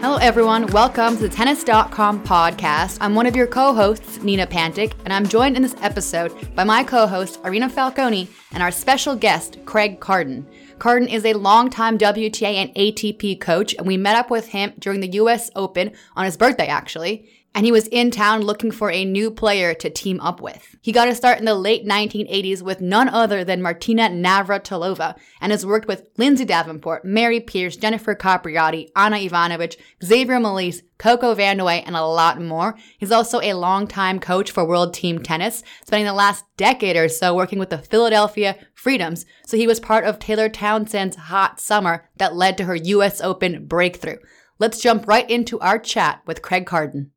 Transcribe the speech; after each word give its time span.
Hello, 0.00 0.16
everyone. 0.18 0.68
Welcome 0.68 1.16
to 1.16 1.22
the 1.22 1.28
Tennis.com 1.28 2.22
podcast. 2.22 2.98
I'm 3.00 3.16
one 3.16 3.26
of 3.26 3.34
your 3.34 3.48
co 3.48 3.74
hosts, 3.74 4.22
Nina 4.22 4.46
Pantic, 4.46 4.92
and 5.04 5.12
I'm 5.12 5.26
joined 5.26 5.56
in 5.56 5.62
this 5.62 5.74
episode 5.82 6.54
by 6.54 6.62
my 6.62 6.84
co 6.84 7.08
host, 7.08 7.40
Irina 7.44 7.68
Falconi, 7.68 8.28
and 8.52 8.62
our 8.62 8.70
special 8.70 9.16
guest, 9.16 9.58
Craig 9.64 9.98
Kardon. 9.98 10.46
Kardon 10.78 11.12
is 11.12 11.24
a 11.24 11.32
longtime 11.32 11.98
WTA 11.98 12.54
and 12.54 12.72
ATP 12.76 13.40
coach, 13.40 13.74
and 13.74 13.88
we 13.88 13.96
met 13.96 14.14
up 14.14 14.30
with 14.30 14.46
him 14.46 14.72
during 14.78 15.00
the 15.00 15.14
US 15.14 15.50
Open 15.56 15.90
on 16.14 16.24
his 16.24 16.36
birthday, 16.36 16.68
actually 16.68 17.28
and 17.54 17.64
he 17.64 17.72
was 17.72 17.88
in 17.88 18.10
town 18.10 18.42
looking 18.42 18.70
for 18.70 18.90
a 18.90 19.04
new 19.04 19.30
player 19.30 19.74
to 19.74 19.90
team 19.90 20.20
up 20.20 20.40
with. 20.40 20.76
He 20.80 20.92
got 20.92 21.08
a 21.08 21.14
start 21.14 21.38
in 21.38 21.44
the 21.44 21.54
late 21.54 21.84
1980s 21.84 22.62
with 22.62 22.80
none 22.80 23.08
other 23.08 23.42
than 23.42 23.62
Martina 23.62 24.08
Navratilova 24.08 25.16
and 25.40 25.50
has 25.50 25.66
worked 25.66 25.88
with 25.88 26.08
Lindsay 26.16 26.44
Davenport, 26.44 27.04
Mary 27.04 27.40
Pierce, 27.40 27.76
Jennifer 27.76 28.14
Capriati, 28.14 28.90
Ana 28.94 29.16
Ivanovic, 29.16 29.76
Xavier 30.04 30.38
Malisse, 30.38 30.82
Coco 30.98 31.34
Vandeweghe, 31.34 31.82
and 31.86 31.96
a 31.96 32.04
lot 32.04 32.40
more. 32.40 32.76
He's 32.98 33.12
also 33.12 33.40
a 33.40 33.54
longtime 33.54 34.20
coach 34.20 34.50
for 34.50 34.64
World 34.64 34.94
Team 34.94 35.20
Tennis, 35.20 35.62
spending 35.84 36.06
the 36.06 36.12
last 36.12 36.44
decade 36.56 36.96
or 36.96 37.08
so 37.08 37.34
working 37.34 37.58
with 37.58 37.70
the 37.70 37.78
Philadelphia 37.78 38.56
Freedoms, 38.74 39.26
so 39.46 39.56
he 39.56 39.66
was 39.66 39.80
part 39.80 40.04
of 40.04 40.18
Taylor 40.18 40.48
Townsend's 40.48 41.16
hot 41.16 41.60
summer 41.60 42.08
that 42.18 42.36
led 42.36 42.56
to 42.58 42.64
her 42.64 42.76
US 42.76 43.20
Open 43.20 43.66
breakthrough. 43.66 44.18
Let's 44.60 44.80
jump 44.80 45.06
right 45.06 45.28
into 45.28 45.58
our 45.60 45.78
chat 45.78 46.22
with 46.26 46.42
Craig 46.42 46.66
Kardon. 46.66 47.10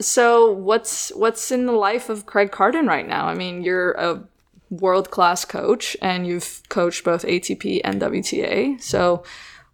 So 0.00 0.50
what's 0.50 1.10
what's 1.10 1.50
in 1.50 1.66
the 1.66 1.72
life 1.72 2.08
of 2.08 2.26
Craig 2.26 2.50
Kardon 2.50 2.86
right 2.88 3.06
now? 3.06 3.26
I 3.26 3.34
mean, 3.34 3.62
you're 3.62 3.92
a 3.92 4.24
world 4.70 5.10
class 5.10 5.44
coach 5.44 5.96
and 6.02 6.26
you've 6.26 6.62
coached 6.68 7.04
both 7.04 7.24
ATP 7.24 7.80
and 7.84 8.00
WTA. 8.00 8.80
So 8.82 9.22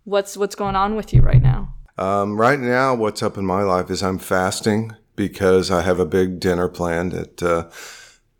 what's 0.04 0.36
what's 0.36 0.54
going 0.54 0.77
on 0.77 0.94
with 0.96 1.12
you 1.12 1.22
right 1.22 1.42
now? 1.42 1.74
Um, 1.96 2.40
right 2.40 2.58
now, 2.58 2.94
what's 2.94 3.22
up 3.22 3.36
in 3.36 3.44
my 3.44 3.62
life 3.62 3.90
is 3.90 4.02
I'm 4.02 4.18
fasting 4.18 4.94
because 5.16 5.70
I 5.70 5.82
have 5.82 6.00
a 6.00 6.06
big 6.06 6.40
dinner 6.40 6.68
planned 6.68 7.12
at 7.12 7.42
uh, 7.42 7.68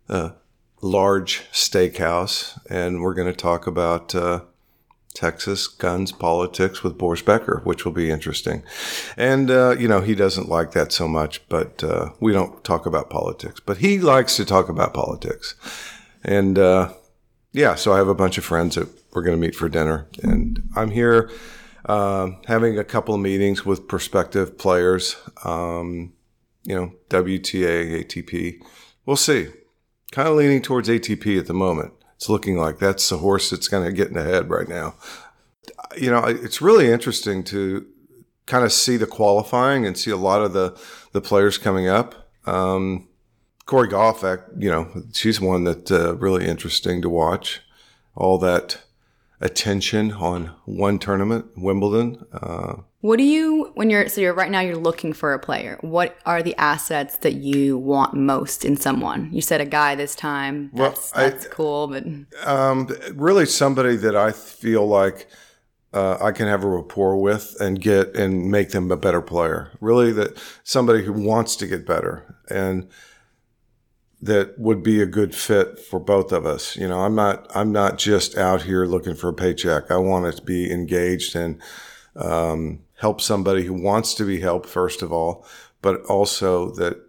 a 0.09 0.33
large 0.81 1.43
steakhouse, 1.51 2.59
and 2.69 3.01
we're 3.01 3.13
going 3.13 3.31
to 3.31 3.37
talk 3.37 3.67
about 3.67 4.15
uh, 4.15 4.41
Texas 5.13 5.67
guns 5.67 6.11
politics 6.11 6.83
with 6.83 6.97
Boris 6.97 7.21
Becker, 7.21 7.61
which 7.63 7.85
will 7.85 7.91
be 7.91 8.09
interesting. 8.09 8.63
And, 9.17 9.51
uh, 9.51 9.75
you 9.77 9.87
know, 9.87 10.01
he 10.01 10.15
doesn't 10.15 10.49
like 10.49 10.71
that 10.71 10.91
so 10.91 11.07
much, 11.07 11.47
but 11.49 11.83
uh, 11.83 12.11
we 12.19 12.31
don't 12.31 12.63
talk 12.63 12.85
about 12.85 13.09
politics. 13.09 13.59
But 13.59 13.77
he 13.77 13.99
likes 13.99 14.37
to 14.37 14.45
talk 14.45 14.69
about 14.69 14.93
politics. 14.93 15.55
And, 16.23 16.57
uh, 16.57 16.93
yeah, 17.51 17.75
so 17.75 17.93
I 17.93 17.97
have 17.97 18.07
a 18.07 18.15
bunch 18.15 18.37
of 18.37 18.45
friends 18.45 18.75
that 18.75 18.87
we're 19.13 19.23
going 19.23 19.35
to 19.35 19.41
meet 19.41 19.55
for 19.55 19.67
dinner. 19.67 20.07
And 20.23 20.63
I'm 20.75 20.91
here 20.91 21.29
um, 21.85 22.37
having 22.47 22.77
a 22.79 22.83
couple 22.83 23.13
of 23.13 23.21
meetings 23.21 23.65
with 23.65 23.87
prospective 23.87 24.57
players, 24.57 25.17
um, 25.43 26.13
you 26.63 26.75
know, 26.75 26.93
WTA, 27.09 28.05
ATP. 28.05 28.61
We'll 29.05 29.17
see. 29.17 29.49
Kind 30.11 30.27
of 30.27 30.35
leaning 30.35 30.61
towards 30.61 30.89
ATP 30.89 31.39
at 31.39 31.47
the 31.47 31.53
moment 31.53 31.93
it's 32.21 32.29
looking 32.29 32.55
like 32.55 32.77
that's 32.77 33.09
the 33.09 33.17
horse 33.17 33.49
that's 33.49 33.67
going 33.67 33.83
to 33.83 33.91
get 33.91 34.09
in 34.09 34.13
the 34.13 34.21
head 34.21 34.47
right 34.47 34.67
now. 34.69 34.93
You 35.97 36.11
know, 36.11 36.19
it's 36.19 36.61
really 36.61 36.91
interesting 36.91 37.43
to 37.45 37.87
kind 38.45 38.63
of 38.63 38.71
see 38.71 38.95
the 38.95 39.07
qualifying 39.07 39.87
and 39.87 39.97
see 39.97 40.11
a 40.11 40.17
lot 40.17 40.43
of 40.43 40.53
the 40.53 40.79
the 41.13 41.19
players 41.21 41.57
coming 41.57 41.87
up. 41.87 42.29
Um, 42.45 43.07
Cori 43.65 43.87
Gauff, 43.87 44.21
you 44.55 44.69
know, 44.69 45.03
she's 45.13 45.41
one 45.41 45.63
that 45.63 45.91
uh, 45.91 46.15
really 46.17 46.45
interesting 46.45 47.01
to 47.01 47.09
watch. 47.09 47.61
All 48.13 48.37
that 48.37 48.81
attention 49.39 50.11
on 50.11 50.51
one 50.65 50.99
tournament, 50.99 51.47
Wimbledon. 51.57 52.23
Uh, 52.31 52.83
what 53.01 53.17
do 53.17 53.23
you 53.23 53.71
when 53.73 53.89
you're 53.89 54.07
so 54.07 54.21
you're 54.21 54.33
right 54.33 54.51
now 54.51 54.59
you're 54.59 54.75
looking 54.75 55.11
for 55.11 55.33
a 55.33 55.39
player? 55.39 55.77
What 55.81 56.17
are 56.25 56.43
the 56.43 56.55
assets 56.55 57.17
that 57.17 57.33
you 57.33 57.77
want 57.77 58.13
most 58.13 58.63
in 58.63 58.77
someone? 58.77 59.29
You 59.33 59.41
said 59.41 59.59
a 59.59 59.65
guy 59.65 59.95
this 59.95 60.15
time. 60.15 60.69
That's, 60.73 61.11
well, 61.15 61.29
that's 61.29 61.47
cool, 61.47 61.87
but 61.87 62.05
um, 62.45 62.87
really 63.15 63.47
somebody 63.47 63.95
that 63.97 64.15
I 64.15 64.31
feel 64.31 64.87
like 64.87 65.27
uh, 65.93 66.17
I 66.21 66.31
can 66.31 66.47
have 66.47 66.63
a 66.63 66.69
rapport 66.69 67.17
with 67.17 67.57
and 67.59 67.81
get 67.81 68.15
and 68.15 68.51
make 68.51 68.69
them 68.69 68.91
a 68.91 68.97
better 68.97 69.21
player. 69.21 69.71
Really, 69.81 70.11
that 70.13 70.41
somebody 70.63 71.03
who 71.03 71.13
wants 71.13 71.55
to 71.57 71.67
get 71.67 71.87
better 71.87 72.35
and 72.49 72.87
that 74.21 74.59
would 74.59 74.83
be 74.83 75.01
a 75.01 75.07
good 75.07 75.33
fit 75.33 75.79
for 75.79 75.99
both 75.99 76.31
of 76.31 76.45
us. 76.45 76.77
You 76.77 76.87
know, 76.87 76.99
I'm 76.99 77.15
not 77.15 77.49
I'm 77.55 77.71
not 77.71 77.97
just 77.97 78.37
out 78.37 78.61
here 78.61 78.85
looking 78.85 79.15
for 79.15 79.29
a 79.29 79.33
paycheck. 79.33 79.89
I 79.89 79.97
want 79.97 80.35
to 80.35 80.41
be 80.43 80.71
engaged 80.71 81.35
and 81.35 81.59
um, 82.15 82.81
help 83.01 83.19
somebody 83.19 83.63
who 83.65 83.73
wants 83.73 84.13
to 84.13 84.23
be 84.23 84.39
helped 84.39 84.69
first 84.69 85.01
of 85.01 85.11
all, 85.11 85.43
but 85.81 86.01
also 86.05 86.69
that 86.75 87.01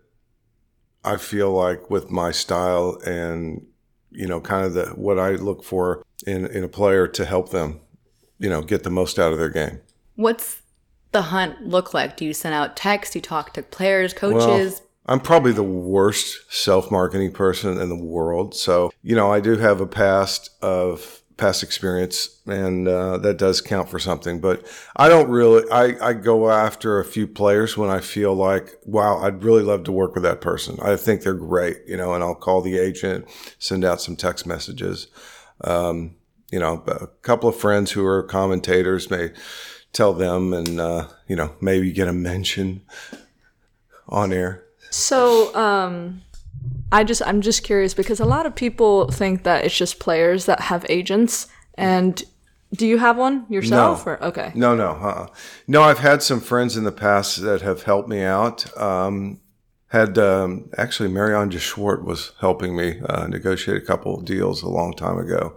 I 1.05 1.19
feel 1.19 1.53
like 1.53 1.91
with 1.91 2.11
my 2.11 2.31
style 2.31 2.99
and 3.05 3.67
you 4.11 4.27
know 4.27 4.41
kind 4.41 4.65
of 4.65 4.73
the 4.73 4.87
what 4.97 5.19
I 5.19 5.33
look 5.33 5.63
for 5.63 6.03
in 6.27 6.47
in 6.47 6.65
a 6.65 6.69
player 6.69 7.07
to 7.09 7.25
help 7.27 7.51
them, 7.51 7.81
you 8.39 8.49
know, 8.49 8.63
get 8.63 8.85
the 8.85 8.91
most 8.91 9.19
out 9.19 9.33
of 9.33 9.39
their 9.39 9.51
game. 9.51 9.81
What's 10.17 10.63
the 11.13 11.23
hunt 11.23 11.61
look 11.67 11.93
like? 11.93 12.17
Do 12.17 12.25
you 12.25 12.33
send 12.33 12.55
out 12.55 12.75
texts? 12.75 13.13
Do 13.13 13.19
you 13.19 13.23
talk 13.23 13.53
to 13.55 13.63
players, 13.63 14.15
coaches? 14.15 14.81
Well, 14.81 14.89
I'm 15.07 15.21
probably 15.21 15.53
the 15.53 15.63
worst 15.63 16.53
self 16.53 16.91
marketing 16.91 17.33
person 17.33 17.79
in 17.79 17.89
the 17.89 18.03
world. 18.03 18.55
So, 18.55 18.93
you 19.03 19.15
know, 19.17 19.33
I 19.33 19.41
do 19.41 19.57
have 19.57 19.81
a 19.81 19.87
past 19.87 20.51
of 20.63 21.22
past 21.37 21.63
experience 21.63 22.41
and 22.47 22.87
uh, 22.87 23.17
that 23.19 23.39
does 23.39 23.61
count 23.61 23.89
for 23.89 23.99
something. 23.99 24.41
But 24.41 24.67
i 24.97 25.09
don't 25.09 25.31
really 25.31 25.69
I, 25.71 26.09
I 26.09 26.13
go 26.13 26.51
after 26.51 26.99
a 26.99 27.05
few 27.05 27.27
players 27.27 27.77
when 27.77 27.91
i 27.91 28.01
feel 28.01 28.35
like 28.35 28.79
wow 28.85 29.19
i'd 29.19 29.43
really 29.43 29.63
love 29.63 29.85
to 29.85 29.93
work 29.93 30.15
with 30.15 30.23
that 30.25 30.41
person. 30.41 30.79
I 30.83 30.97
think 30.97 31.23
they're 31.23 31.35
great 31.35 31.79
you 31.87 31.97
know 31.97 32.15
and 32.15 32.23
i'll 32.23 32.35
call 32.35 32.61
the 32.61 32.79
agent 32.79 33.27
send 33.59 33.85
out 33.85 34.01
some 34.01 34.17
text 34.17 34.47
messages. 34.47 35.09
Um, 35.63 36.17
you 36.51 36.59
know 36.59 36.83
a 36.87 37.07
couple 37.23 37.49
of 37.49 37.57
friends 37.57 37.93
who 37.93 38.05
are 38.05 38.23
commentators 38.23 39.11
may 39.11 39.31
tell 39.93 40.13
them 40.13 40.53
and 40.53 40.81
uh, 40.81 41.09
you 41.29 41.37
know 41.37 41.55
maybe 41.61 41.93
get 41.93 42.09
a 42.09 42.13
mention 42.13 42.83
on 44.09 44.33
air. 44.33 44.65
So, 44.91 45.55
um, 45.55 46.23
I 46.93 47.05
just 47.05 47.23
I'm 47.27 47.41
just 47.41 47.65
curious 47.65 47.95
because 47.95 48.21
a 48.21 48.27
lot 48.27 48.47
of 48.47 48.55
people 48.55 49.11
think 49.11 49.45
that 49.45 49.65
it's 49.65 49.77
just 49.77 49.99
players 49.99 50.47
that 50.47 50.61
have 50.61 50.85
agents. 50.89 51.49
And 51.75 52.23
do 52.75 52.87
you 52.87 52.99
have 52.99 53.17
one 53.17 53.47
yourself? 53.49 54.07
No. 54.07 54.13
Or 54.13 54.25
okay. 54.25 54.53
No, 54.55 54.75
no, 54.75 54.91
uh-uh. 54.91 55.27
no. 55.67 55.83
I've 55.83 55.99
had 55.99 56.23
some 56.23 56.41
friends 56.41 56.77
in 56.77 56.85
the 56.85 56.93
past 56.93 57.43
that 57.43 57.63
have 57.63 57.85
helped 57.85 58.09
me 58.09 58.23
out. 58.23 58.77
Um, 58.79 59.41
had 59.89 60.19
um, 60.19 60.71
actually 60.79 61.11
Mariaan 61.11 61.51
de 61.51 61.59
Swardt 61.59 62.05
was 62.05 62.33
helping 62.41 62.77
me 62.77 63.01
uh, 63.09 63.27
negotiate 63.27 63.77
a 63.77 63.85
couple 63.85 64.17
of 64.17 64.25
deals 64.25 64.63
a 64.63 64.69
long 64.69 64.95
time 64.95 65.19
ago. 65.19 65.55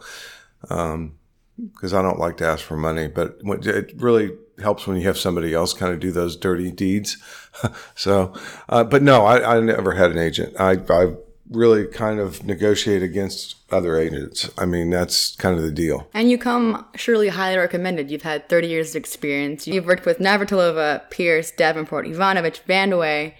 because 0.61 1.93
um, 1.93 1.99
I 1.99 2.01
don't 2.01 2.19
like 2.19 2.37
to 2.37 2.45
ask 2.45 2.63
for 2.63 2.75
money, 2.75 3.07
but 3.07 3.37
it 3.43 3.93
really 3.95 4.31
helps 4.61 4.87
when 4.87 4.97
you 4.97 5.03
have 5.03 5.17
somebody 5.17 5.53
else 5.53 5.73
kind 5.73 5.93
of 5.93 5.99
do 5.99 6.11
those 6.11 6.35
dirty 6.35 6.71
deeds. 6.71 7.17
so, 7.95 8.33
uh, 8.67 8.83
but 8.83 9.01
no, 9.01 9.25
I, 9.25 9.57
I, 9.57 9.59
never 9.59 9.93
had 9.93 10.11
an 10.11 10.17
agent. 10.17 10.53
I, 10.59 10.79
I 10.89 11.15
really 11.49 11.85
kind 11.85 12.19
of 12.19 12.43
negotiate 12.43 13.03
against 13.03 13.55
other 13.71 13.97
agents. 13.97 14.49
I 14.57 14.65
mean, 14.65 14.89
that's 14.89 15.35
kind 15.35 15.55
of 15.55 15.63
the 15.63 15.71
deal. 15.71 16.07
And 16.13 16.29
you 16.29 16.37
come 16.37 16.85
surely 16.95 17.29
highly 17.29 17.57
recommended. 17.57 18.09
You've 18.09 18.23
had 18.23 18.49
30 18.49 18.67
years 18.67 18.89
of 18.91 18.95
experience. 18.97 19.67
You've 19.67 19.85
worked 19.85 20.05
with 20.05 20.19
Navratilova, 20.19 21.09
Pierce, 21.11 21.51
Davenport, 21.51 22.07
Ivanovic, 22.07 22.61
Vandeweghe. 22.67 23.33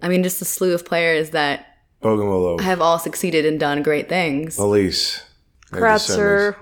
I 0.00 0.08
mean, 0.08 0.22
just 0.22 0.40
a 0.40 0.44
slew 0.44 0.74
of 0.74 0.84
players 0.84 1.30
that 1.30 1.78
Bogomolov 2.02 2.60
have 2.60 2.80
all 2.80 2.98
succeeded 2.98 3.44
and 3.44 3.58
done 3.58 3.82
great 3.82 4.08
things. 4.08 4.56
Malisse. 4.56 5.22
Kratzer. 5.70 6.56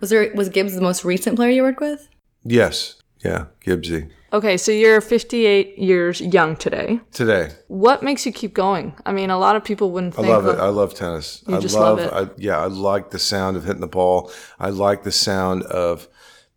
Was 0.00 0.10
there 0.10 0.32
was 0.34 0.48
Gibbs 0.48 0.74
the 0.74 0.80
most 0.80 1.04
recent 1.04 1.36
player 1.36 1.50
you 1.50 1.62
worked 1.62 1.80
with? 1.80 2.08
Yes. 2.42 2.96
Yeah, 3.24 3.46
Gibbsy. 3.64 4.10
Okay, 4.34 4.56
so 4.56 4.70
you're 4.70 5.00
58 5.00 5.78
years 5.78 6.20
young 6.20 6.56
today. 6.56 7.00
Today, 7.12 7.52
What 7.68 8.02
makes 8.02 8.26
you 8.26 8.32
keep 8.32 8.52
going? 8.52 8.94
I 9.06 9.12
mean, 9.12 9.30
a 9.30 9.38
lot 9.38 9.56
of 9.56 9.64
people 9.64 9.92
wouldn't 9.92 10.14
I 10.14 10.16
think. 10.16 10.28
I 10.28 10.30
love 10.30 10.46
it. 10.46 10.60
I 10.60 10.68
love 10.68 10.94
tennis. 10.94 11.42
I 11.48 11.58
just 11.58 11.74
love 11.74 11.98
love, 11.98 12.28
it. 12.28 12.32
I, 12.32 12.34
yeah, 12.36 12.58
I 12.58 12.66
like 12.66 13.10
the 13.10 13.18
sound 13.18 13.56
of 13.56 13.64
hitting 13.64 13.80
the 13.80 13.86
ball. 13.86 14.30
I 14.58 14.70
like 14.70 15.04
the 15.04 15.12
sound 15.12 15.62
of 15.64 16.08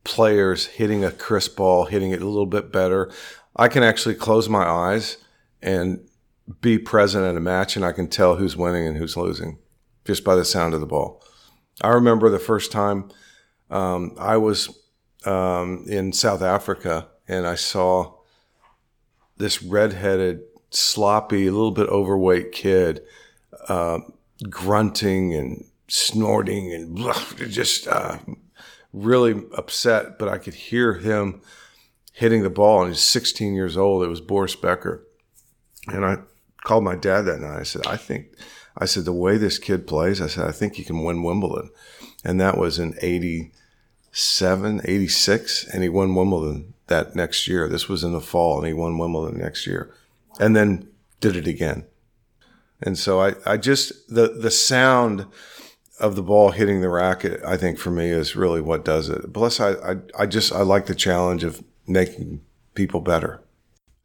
players 0.04 0.66
hitting 0.66 1.06
a 1.06 1.12
crisp 1.12 1.56
ball, 1.56 1.86
hitting 1.86 2.12
it 2.12 2.22
a 2.22 2.28
little 2.28 2.48
bit 2.48 2.72
better. 2.72 3.12
I 3.56 3.70
can 3.70 3.84
actually 3.84 4.16
close 4.16 4.50
my 4.50 4.66
eyes 4.66 5.18
and 5.62 6.06
be 6.62 6.78
present 6.78 7.26
at 7.26 7.38
a 7.38 7.40
match, 7.40 7.76
and 7.76 7.86
I 7.86 7.92
can 7.92 8.08
tell 8.08 8.36
who's 8.36 8.58
winning 8.58 8.88
and 8.88 8.98
who's 8.98 9.16
losing 9.16 9.60
just 10.04 10.24
by 10.24 10.36
the 10.36 10.46
sound 10.46 10.74
of 10.74 10.82
the 10.82 10.88
ball. 10.88 11.24
I 11.82 11.90
remember 11.90 12.30
the 12.30 12.40
first 12.40 12.72
time 12.72 13.10
um, 13.70 14.16
I 14.18 14.38
was 14.38 14.78
um, 15.26 15.86
in 15.88 16.14
South 16.14 16.42
Africa 16.42 17.08
and 17.28 17.46
I 17.46 17.56
saw 17.56 18.14
this 19.38 19.62
redheaded, 19.62 20.42
sloppy, 20.72 21.48
a 21.48 21.52
little 21.52 21.72
bit 21.72 21.90
overweight 21.90 22.52
kid 22.52 23.02
uh, 23.68 24.00
grunting 24.50 25.34
and 25.34 25.66
snorting 25.88 26.74
and 26.74 26.96
blah, 26.96 27.14
just 27.50 27.88
uh, 27.88 28.18
really 28.94 29.44
upset. 29.56 30.18
But 30.18 30.30
I 30.30 30.38
could 30.38 30.54
hear 30.54 30.96
him 30.96 31.42
hitting 32.14 32.44
the 32.44 32.50
ball, 32.50 32.82
and 32.82 32.94
he's 32.94 33.04
16 33.04 33.54
years 33.54 33.78
old. 33.78 34.04
It 34.04 34.10
was 34.10 34.22
Boris 34.22 34.56
Becker, 34.56 35.06
and 35.88 36.06
I 36.06 36.18
called 36.64 36.84
my 36.84 36.96
dad 36.96 37.24
that 37.24 37.40
night. 37.40 37.60
I 37.60 37.64
said, 37.64 37.86
"I 37.86 37.98
think," 37.98 38.28
I 38.78 38.86
said, 38.86 39.06
"the 39.06 39.14
way 39.14 39.38
this 39.38 39.60
kid 39.60 39.86
plays, 39.86 40.22
I 40.22 40.28
said, 40.28 40.48
I 40.48 40.52
think 40.52 40.76
he 40.76 40.84
can 40.84 41.04
win 41.04 41.24
Wimbledon," 41.24 41.70
and 42.24 42.40
that 42.40 42.58
was 42.58 42.80
in 42.80 42.96
'87, 44.18 44.82
'86, 44.84 45.68
and 45.68 45.84
he 45.84 45.90
won 45.90 46.16
Wimbledon 46.16 46.74
that 46.88 47.16
next 47.16 47.48
year. 47.48 47.70
This 47.70 47.88
was 47.88 48.04
in 48.04 48.14
the 48.14 48.20
fall, 48.20 48.58
and 48.58 48.68
he 48.68 48.74
won 48.74 48.98
Wimbledon 48.98 49.40
next 49.40 49.68
year, 49.68 49.94
and 50.40 50.56
then 50.56 50.90
did 51.22 51.36
it 51.36 51.48
again. 51.48 51.86
And 52.82 52.98
so 52.98 53.22
I, 53.22 53.36
I 53.46 53.58
just 53.58 54.08
the 54.14 54.28
the 54.30 54.52
sound 54.52 55.28
of 56.00 56.16
the 56.16 56.24
ball 56.24 56.52
hitting 56.52 56.82
the 56.82 56.90
racket, 56.90 57.42
I 57.44 57.58
think 57.58 57.80
for 57.80 57.90
me 57.90 58.10
is 58.10 58.36
really 58.36 58.62
what 58.62 58.86
does 58.86 59.10
it. 59.10 59.34
Plus, 59.34 59.60
I 59.60 59.72
I, 59.74 59.96
I 60.20 60.26
just 60.26 60.52
I 60.52 60.62
like 60.62 60.86
the 60.86 60.96
challenge 60.96 61.44
of 61.44 61.64
making 61.88 62.42
people 62.76 63.02
better. 63.02 63.42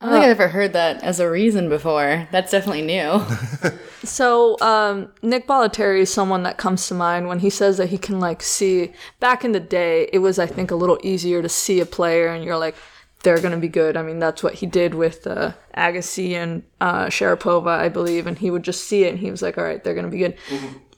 I 0.02 0.06
don't 0.06 0.14
think 0.14 0.24
I've 0.24 0.40
ever 0.40 0.48
heard 0.48 0.72
that 0.72 1.02
as 1.02 1.20
a 1.20 1.30
reason 1.30 1.68
before. 1.68 2.26
That's 2.32 2.50
definitely 2.50 2.82
new. 2.82 3.24
So, 4.04 4.56
um, 4.60 5.12
Nick 5.22 5.46
Bollettieri 5.46 6.00
is 6.00 6.12
someone 6.12 6.42
that 6.42 6.56
comes 6.56 6.88
to 6.88 6.94
mind 6.94 7.28
when 7.28 7.38
he 7.38 7.50
says 7.50 7.76
that 7.76 7.90
he 7.90 7.98
can 7.98 8.18
like 8.18 8.42
see. 8.42 8.92
Back 9.20 9.44
in 9.44 9.52
the 9.52 9.60
day, 9.60 10.08
it 10.12 10.18
was 10.18 10.40
I 10.40 10.46
think 10.46 10.72
a 10.72 10.74
little 10.74 10.98
easier 11.04 11.40
to 11.40 11.48
see 11.48 11.78
a 11.78 11.86
player, 11.86 12.26
and 12.26 12.44
you're 12.44 12.58
like, 12.58 12.74
they're 13.22 13.40
gonna 13.40 13.58
be 13.58 13.68
good. 13.68 13.96
I 13.96 14.02
mean, 14.02 14.18
that's 14.18 14.42
what 14.42 14.54
he 14.54 14.66
did 14.66 14.94
with 14.94 15.24
uh, 15.26 15.52
Agassi 15.76 16.32
and 16.32 16.64
uh, 16.80 17.06
Sharapova, 17.06 17.78
I 17.78 17.88
believe, 17.88 18.26
and 18.26 18.36
he 18.36 18.50
would 18.50 18.64
just 18.64 18.84
see 18.88 19.04
it, 19.04 19.10
and 19.10 19.18
he 19.20 19.30
was 19.30 19.40
like, 19.40 19.56
all 19.56 19.62
right, 19.64 19.82
they're 19.84 19.94
gonna 19.94 20.08
be 20.08 20.18
good. 20.18 20.36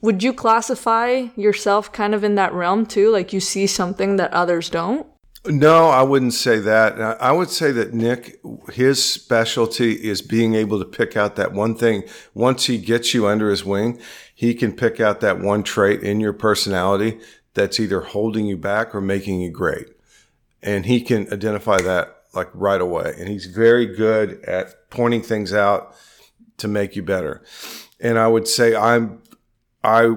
Would 0.00 0.22
you 0.22 0.32
classify 0.32 1.26
yourself 1.36 1.92
kind 1.92 2.14
of 2.14 2.24
in 2.24 2.36
that 2.36 2.54
realm 2.54 2.86
too? 2.86 3.10
Like 3.10 3.34
you 3.34 3.40
see 3.40 3.66
something 3.66 4.16
that 4.16 4.32
others 4.32 4.70
don't? 4.70 5.06
No, 5.46 5.88
I 5.88 6.02
wouldn't 6.02 6.32
say 6.32 6.58
that. 6.61 6.99
I 7.20 7.31
would 7.31 7.50
say 7.50 7.70
that 7.73 7.93
Nick, 7.93 8.41
his 8.73 9.05
specialty 9.05 9.93
is 9.93 10.23
being 10.23 10.55
able 10.55 10.79
to 10.79 10.87
pick 10.87 11.19
out 11.19 11.37
that 11.37 11.52
one 11.52 11.75
thing. 11.75 12.05
Once 12.32 12.64
he 12.64 12.79
gets 12.79 13.12
you 13.12 13.26
under 13.26 13.50
his 13.50 13.62
wing, 13.62 14.00
he 14.35 14.55
can 14.55 14.73
pick 14.73 15.00
out 15.00 15.20
that 15.20 15.41
one 15.41 15.62
trait 15.62 16.02
in 16.02 16.19
your 16.19 16.32
personality 16.32 17.20
that's 17.52 17.79
either 17.79 18.00
holding 18.00 18.46
you 18.46 18.56
back 18.56 18.94
or 18.94 19.02
making 19.02 19.41
you 19.41 19.50
great. 19.50 19.88
And 20.62 20.87
he 20.87 21.02
can 21.02 21.31
identify 21.31 21.76
that 21.82 22.23
like 22.32 22.49
right 22.55 22.81
away. 22.81 23.14
And 23.19 23.29
he's 23.29 23.47
very 23.47 23.85
good 23.85 24.43
at 24.44 24.88
pointing 24.88 25.23
things 25.23 25.52
out 25.52 25.94
to 26.56 26.69
make 26.69 26.97
you 26.97 27.02
better. 27.02 27.43
And 28.00 28.19
I 28.19 28.29
would 28.29 28.49
say 28.49 28.75
I'm, 28.75 29.20
I 29.82 30.14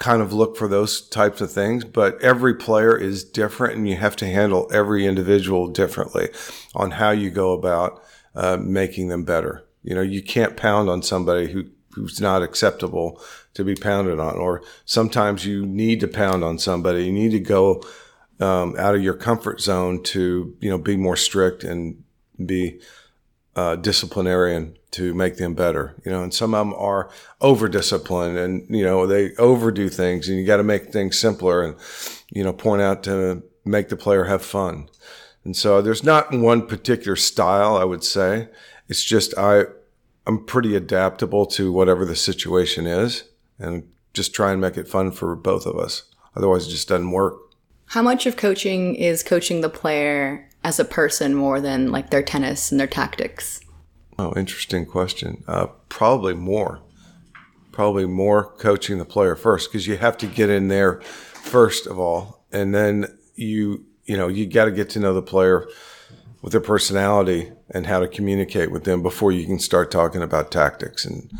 kind 0.00 0.22
of 0.22 0.32
look 0.32 0.56
for 0.56 0.66
those 0.66 1.06
types 1.08 1.42
of 1.42 1.52
things, 1.52 1.84
but 1.84 2.20
every 2.22 2.54
player 2.54 2.96
is 2.96 3.22
different 3.22 3.76
and 3.76 3.86
you 3.86 3.96
have 3.96 4.16
to 4.16 4.26
handle 4.26 4.68
every 4.72 5.06
individual 5.06 5.68
differently 5.68 6.30
on 6.74 6.92
how 6.92 7.10
you 7.10 7.30
go 7.30 7.52
about 7.52 8.02
uh, 8.34 8.56
making 8.56 9.08
them 9.08 9.24
better. 9.24 9.62
You 9.82 9.94
know, 9.94 10.00
you 10.00 10.22
can't 10.22 10.56
pound 10.56 10.88
on 10.88 11.02
somebody 11.02 11.52
who, 11.52 11.66
who's 11.92 12.18
not 12.18 12.42
acceptable 12.42 13.20
to 13.52 13.62
be 13.62 13.74
pounded 13.74 14.18
on, 14.18 14.36
or 14.36 14.62
sometimes 14.86 15.44
you 15.44 15.66
need 15.66 16.00
to 16.00 16.08
pound 16.08 16.42
on 16.44 16.58
somebody. 16.58 17.04
You 17.04 17.12
need 17.12 17.32
to 17.32 17.40
go 17.40 17.82
um, 18.40 18.76
out 18.78 18.94
of 18.94 19.02
your 19.02 19.14
comfort 19.14 19.60
zone 19.60 20.02
to, 20.04 20.56
you 20.60 20.70
know, 20.70 20.78
be 20.78 20.96
more 20.96 21.16
strict 21.16 21.62
and 21.62 22.02
be 22.44 22.80
uh, 23.54 23.76
disciplinarian 23.76 24.78
to 24.92 25.14
make 25.14 25.36
them 25.36 25.54
better. 25.54 25.94
You 26.04 26.10
know, 26.10 26.22
and 26.22 26.34
some 26.34 26.54
of 26.54 26.66
them 26.66 26.74
are 26.74 27.10
over 27.40 27.68
disciplined 27.68 28.38
and, 28.38 28.66
you 28.68 28.84
know, 28.84 29.06
they 29.06 29.34
overdo 29.36 29.88
things 29.88 30.28
and 30.28 30.38
you 30.38 30.44
got 30.44 30.56
to 30.58 30.64
make 30.64 30.92
things 30.92 31.18
simpler 31.18 31.62
and, 31.62 31.76
you 32.30 32.42
know, 32.42 32.52
point 32.52 32.82
out 32.82 33.02
to 33.04 33.42
make 33.64 33.88
the 33.88 33.96
player 33.96 34.24
have 34.24 34.44
fun. 34.44 34.88
And 35.44 35.56
so 35.56 35.80
there's 35.80 36.04
not 36.04 36.32
one 36.32 36.66
particular 36.66 37.16
style, 37.16 37.76
I 37.76 37.84
would 37.84 38.04
say. 38.04 38.48
It's 38.88 39.02
just 39.02 39.36
I, 39.38 39.64
I'm 40.26 40.44
pretty 40.44 40.74
adaptable 40.74 41.46
to 41.46 41.72
whatever 41.72 42.04
the 42.04 42.16
situation 42.16 42.86
is 42.86 43.24
and 43.58 43.88
just 44.12 44.34
try 44.34 44.52
and 44.52 44.60
make 44.60 44.76
it 44.76 44.88
fun 44.88 45.12
for 45.12 45.34
both 45.36 45.66
of 45.66 45.78
us. 45.78 46.04
Otherwise, 46.36 46.66
it 46.66 46.70
just 46.70 46.88
doesn't 46.88 47.10
work. 47.10 47.38
How 47.86 48.02
much 48.02 48.26
of 48.26 48.36
coaching 48.36 48.94
is 48.94 49.22
coaching 49.22 49.60
the 49.60 49.68
player 49.68 50.48
as 50.62 50.78
a 50.78 50.84
person 50.84 51.34
more 51.34 51.60
than 51.60 51.90
like 51.90 52.10
their 52.10 52.22
tennis 52.22 52.70
and 52.70 52.78
their 52.78 52.86
tactics? 52.86 53.60
Oh, 54.20 54.34
interesting 54.36 54.84
question. 54.84 55.42
Uh, 55.48 55.68
probably 55.88 56.34
more. 56.34 56.80
Probably 57.72 58.04
more 58.04 58.44
coaching 58.44 58.98
the 58.98 59.06
player 59.06 59.34
first 59.34 59.72
because 59.72 59.86
you 59.86 59.96
have 59.96 60.18
to 60.18 60.26
get 60.26 60.50
in 60.50 60.68
there 60.68 61.00
first 61.00 61.86
of 61.86 61.98
all, 61.98 62.44
and 62.52 62.74
then 62.74 63.06
you 63.34 63.86
you 64.04 64.18
know 64.18 64.28
you 64.28 64.46
got 64.46 64.66
to 64.66 64.72
get 64.72 64.90
to 64.90 64.98
know 64.98 65.14
the 65.14 65.22
player 65.22 65.66
with 66.42 66.52
their 66.52 66.60
personality 66.60 67.50
and 67.70 67.86
how 67.86 67.98
to 67.98 68.08
communicate 68.08 68.70
with 68.70 68.84
them 68.84 69.02
before 69.02 69.32
you 69.32 69.46
can 69.46 69.58
start 69.58 69.90
talking 69.90 70.20
about 70.20 70.50
tactics 70.50 71.06
and 71.06 71.32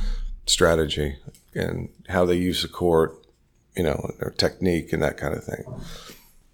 strategy 0.47 1.17
and 1.55 1.91
how 2.09 2.25
they 2.25 2.37
use 2.37 2.63
the 2.63 2.69
court, 2.69 3.27
you 3.77 3.83
know, 3.83 4.11
their 4.21 4.31
technique 4.31 4.91
and 4.95 5.03
that 5.03 5.19
kind 5.19 5.35
of 5.35 5.45
thing. 5.45 5.65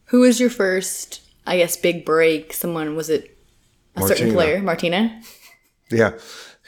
Who 0.06 0.20
was 0.20 0.40
your 0.40 0.50
first, 0.50 1.20
I 1.46 1.58
guess, 1.58 1.76
big 1.76 2.04
break? 2.04 2.52
Someone 2.52 2.96
was 2.96 3.10
it 3.10 3.38
a 3.94 4.02
certain 4.02 4.32
player, 4.32 4.60
Martina? 4.60 5.22
Yeah, 5.90 6.12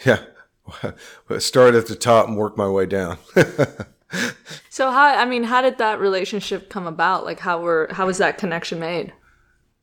yeah. 0.05 0.21
Start 1.39 1.75
at 1.75 1.87
the 1.87 1.97
top 1.97 2.29
and 2.29 2.37
work 2.37 2.57
my 2.57 2.69
way 2.69 2.87
down. 2.87 3.19
So 4.79 4.93
how 4.93 5.07
I 5.07 5.25
mean, 5.25 5.43
how 5.43 5.61
did 5.61 5.79
that 5.79 5.99
relationship 5.99 6.71
come 6.71 6.87
about? 6.87 7.25
Like 7.25 7.41
how 7.41 7.61
were 7.61 7.89
how 7.91 8.07
was 8.07 8.19
that 8.19 8.39
connection 8.39 8.79
made? 8.79 9.13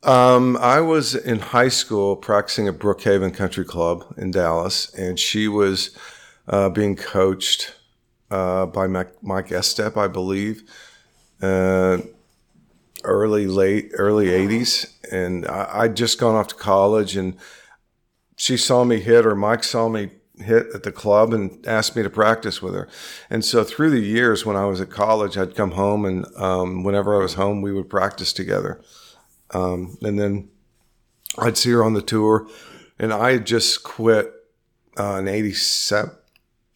Um, 0.04 0.56
I 0.56 0.80
was 0.80 1.16
in 1.16 1.40
high 1.40 1.68
school 1.68 2.16
practicing 2.16 2.70
at 2.70 2.80
Brookhaven 2.80 3.34
Country 3.34 3.66
Club 3.66 4.06
in 4.18 4.32
Dallas, 4.32 4.94
and 4.94 5.20
she 5.20 5.50
was 5.50 5.98
uh, 6.48 6.70
being 6.70 6.96
coached 6.96 7.76
uh, 8.32 8.68
by 8.68 8.88
Mike, 8.88 9.22
Mike 9.22 9.50
Estep, 9.50 9.98
I 9.98 10.08
believe, 10.08 10.64
uh, 11.42 11.98
early, 13.04 13.48
late, 13.48 13.92
early 13.96 14.28
80s. 14.28 14.94
And 15.12 15.46
I, 15.46 15.82
I'd 15.82 15.98
just 15.98 16.20
gone 16.20 16.36
off 16.36 16.48
to 16.50 16.56
college, 16.56 17.18
and 17.18 17.36
she 18.36 18.58
saw 18.58 18.84
me 18.84 19.00
hit, 19.00 19.26
or 19.26 19.36
Mike 19.36 19.64
saw 19.64 19.88
me 19.88 20.12
hit 20.38 20.68
at 20.74 20.84
the 20.84 20.92
club 20.92 21.34
and 21.34 21.66
asked 21.66 21.96
me 21.96 22.04
to 22.04 22.10
practice 22.10 22.62
with 22.62 22.74
her. 22.74 22.90
And 23.30 23.46
so 23.46 23.64
through 23.64 23.92
the 23.92 24.02
years 24.02 24.46
when 24.46 24.58
I 24.58 24.66
was 24.66 24.82
at 24.82 24.90
college, 24.90 25.38
I'd 25.38 25.56
come 25.56 25.72
home, 25.72 26.06
and 26.06 26.26
um, 26.36 26.84
whenever 26.84 27.16
I 27.16 27.24
was 27.24 27.36
home, 27.36 27.62
we 27.62 27.72
would 27.72 27.90
practice 27.90 28.34
together 28.34 28.82
and 30.02 30.20
then 30.20 30.50
I'd 31.38 31.58
see 31.58 31.72
her 31.72 31.84
on 31.84 31.94
the 31.94 32.02
tour. 32.02 32.48
And 32.98 33.12
I 33.12 33.32
had 33.32 33.46
just 33.46 33.84
quit 33.84 34.32
uh, 34.98 35.18
in 35.20 35.28
87, 35.28 36.12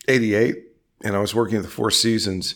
88, 0.08 0.64
and 1.04 1.16
I 1.16 1.20
was 1.20 1.34
working 1.34 1.58
at 1.58 1.64
the 1.64 1.70
Four 1.70 1.92
Seasons 1.92 2.56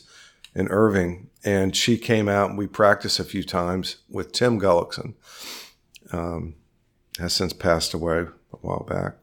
in 0.54 0.68
Irving. 0.68 1.30
And 1.46 1.76
she 1.76 1.98
came 1.98 2.30
out 2.30 2.50
and 2.50 2.58
we 2.58 2.68
practiced 2.68 3.20
a 3.20 3.24
few 3.24 3.44
times 3.44 3.98
with 4.10 4.32
Tim 4.32 4.60
Gullikson. 4.60 5.16
Um, 6.12 6.56
has 7.20 7.34
since 7.34 7.54
passed 7.54 7.94
away 7.94 8.26
while 8.64 8.86
back. 8.88 9.16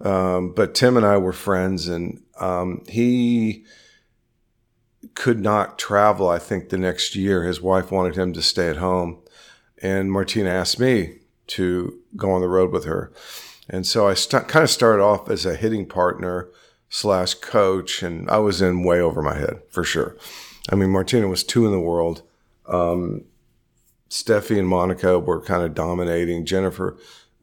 Um, 0.00 0.52
but 0.52 0.74
Tim 0.74 0.96
and 0.96 1.06
I 1.06 1.16
were 1.16 1.32
friends, 1.32 1.88
and 1.88 2.22
um, 2.38 2.84
he 2.88 3.64
could 5.14 5.40
not 5.40 5.78
travel, 5.78 6.28
I 6.28 6.38
think, 6.38 6.68
the 6.68 6.78
next 6.78 7.16
year. 7.16 7.44
His 7.44 7.62
wife 7.62 7.90
wanted 7.90 8.16
him 8.16 8.32
to 8.34 8.42
stay 8.42 8.68
at 8.68 8.76
home 8.76 9.22
and 9.82 10.10
Martina 10.10 10.50
asked 10.50 10.80
me 10.80 11.18
to 11.48 11.98
go 12.16 12.30
on 12.32 12.40
the 12.40 12.48
road 12.48 12.72
with 12.72 12.84
her. 12.84 13.12
And 13.68 13.86
so 13.86 14.08
I 14.08 14.14
st- 14.14 14.48
kind 14.48 14.62
of 14.62 14.70
started 14.70 15.02
off 15.02 15.28
as 15.28 15.44
a 15.44 15.56
hitting 15.56 15.86
partner 15.86 16.48
slash 16.88 17.34
coach, 17.34 18.02
and 18.02 18.30
I 18.30 18.38
was 18.38 18.62
in 18.62 18.84
way 18.84 19.00
over 19.00 19.22
my 19.22 19.36
head 19.36 19.60
for 19.70 19.84
sure. 19.84 20.16
I 20.70 20.76
mean, 20.76 20.90
Martina 20.90 21.28
was 21.28 21.44
two 21.44 21.66
in 21.66 21.72
the 21.72 21.80
world. 21.80 22.22
Um, 22.66 23.24
Steffi 24.08 24.58
and 24.58 24.68
Monica 24.68 25.18
were 25.18 25.40
kind 25.40 25.62
of 25.62 25.74
dominating. 25.74 26.46
Jennifer, 26.46 26.96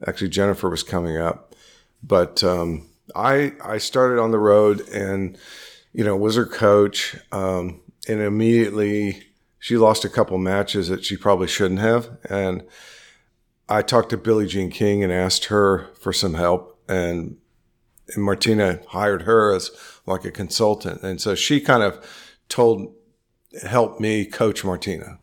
actually, 0.06 0.28
Jennifer 0.28 0.70
was 0.70 0.82
coming 0.82 1.16
up, 1.16 1.54
but 2.02 2.42
um, 2.44 2.88
I 3.14 3.52
I 3.64 3.78
started 3.78 4.20
on 4.20 4.30
the 4.30 4.38
road 4.38 4.86
and 4.88 5.38
you 5.92 6.04
know 6.04 6.16
was 6.16 6.36
her 6.36 6.46
coach, 6.46 7.16
um, 7.32 7.80
and 8.08 8.20
immediately 8.20 9.22
she 9.58 9.76
lost 9.76 10.04
a 10.04 10.10
couple 10.10 10.36
matches 10.38 10.88
that 10.88 11.04
she 11.04 11.16
probably 11.16 11.48
shouldn't 11.48 11.80
have, 11.80 12.16
and 12.28 12.64
I 13.68 13.82
talked 13.82 14.10
to 14.10 14.16
Billie 14.16 14.46
Jean 14.46 14.70
King 14.70 15.02
and 15.02 15.12
asked 15.12 15.46
her 15.46 15.88
for 15.98 16.12
some 16.12 16.34
help, 16.34 16.78
and, 16.88 17.38
and 18.14 18.22
Martina 18.22 18.80
hired 18.88 19.22
her 19.22 19.54
as 19.54 19.70
like 20.06 20.24
a 20.24 20.30
consultant, 20.30 21.02
and 21.02 21.20
so 21.20 21.34
she 21.34 21.60
kind 21.60 21.82
of 21.82 22.04
told 22.48 22.94
helped 23.62 24.00
me 24.00 24.26
coach 24.26 24.64
Martina, 24.64 25.18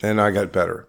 and 0.00 0.20
I 0.20 0.30
got 0.30 0.52
better. 0.52 0.88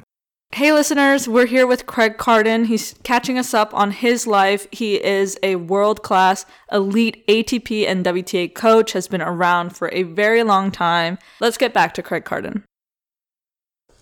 Hey, 0.53 0.73
listeners, 0.73 1.29
we're 1.29 1.45
here 1.45 1.65
with 1.65 1.85
Craig 1.85 2.17
Kardon. 2.17 2.65
He's 2.65 2.93
catching 3.03 3.37
us 3.37 3.53
up 3.53 3.73
on 3.73 3.91
his 3.91 4.27
life. 4.27 4.67
He 4.69 5.01
is 5.01 5.39
a 5.41 5.55
world 5.55 6.03
class, 6.03 6.45
elite 6.69 7.25
ATP 7.27 7.87
and 7.87 8.05
WTA 8.05 8.53
coach, 8.53 8.91
has 8.91 9.07
been 9.07 9.21
around 9.21 9.77
for 9.77 9.89
a 9.93 10.03
very 10.03 10.43
long 10.43 10.69
time. 10.69 11.17
Let's 11.39 11.57
get 11.57 11.73
back 11.73 11.93
to 11.93 12.03
Craig 12.03 12.25
Kardon. 12.25 12.63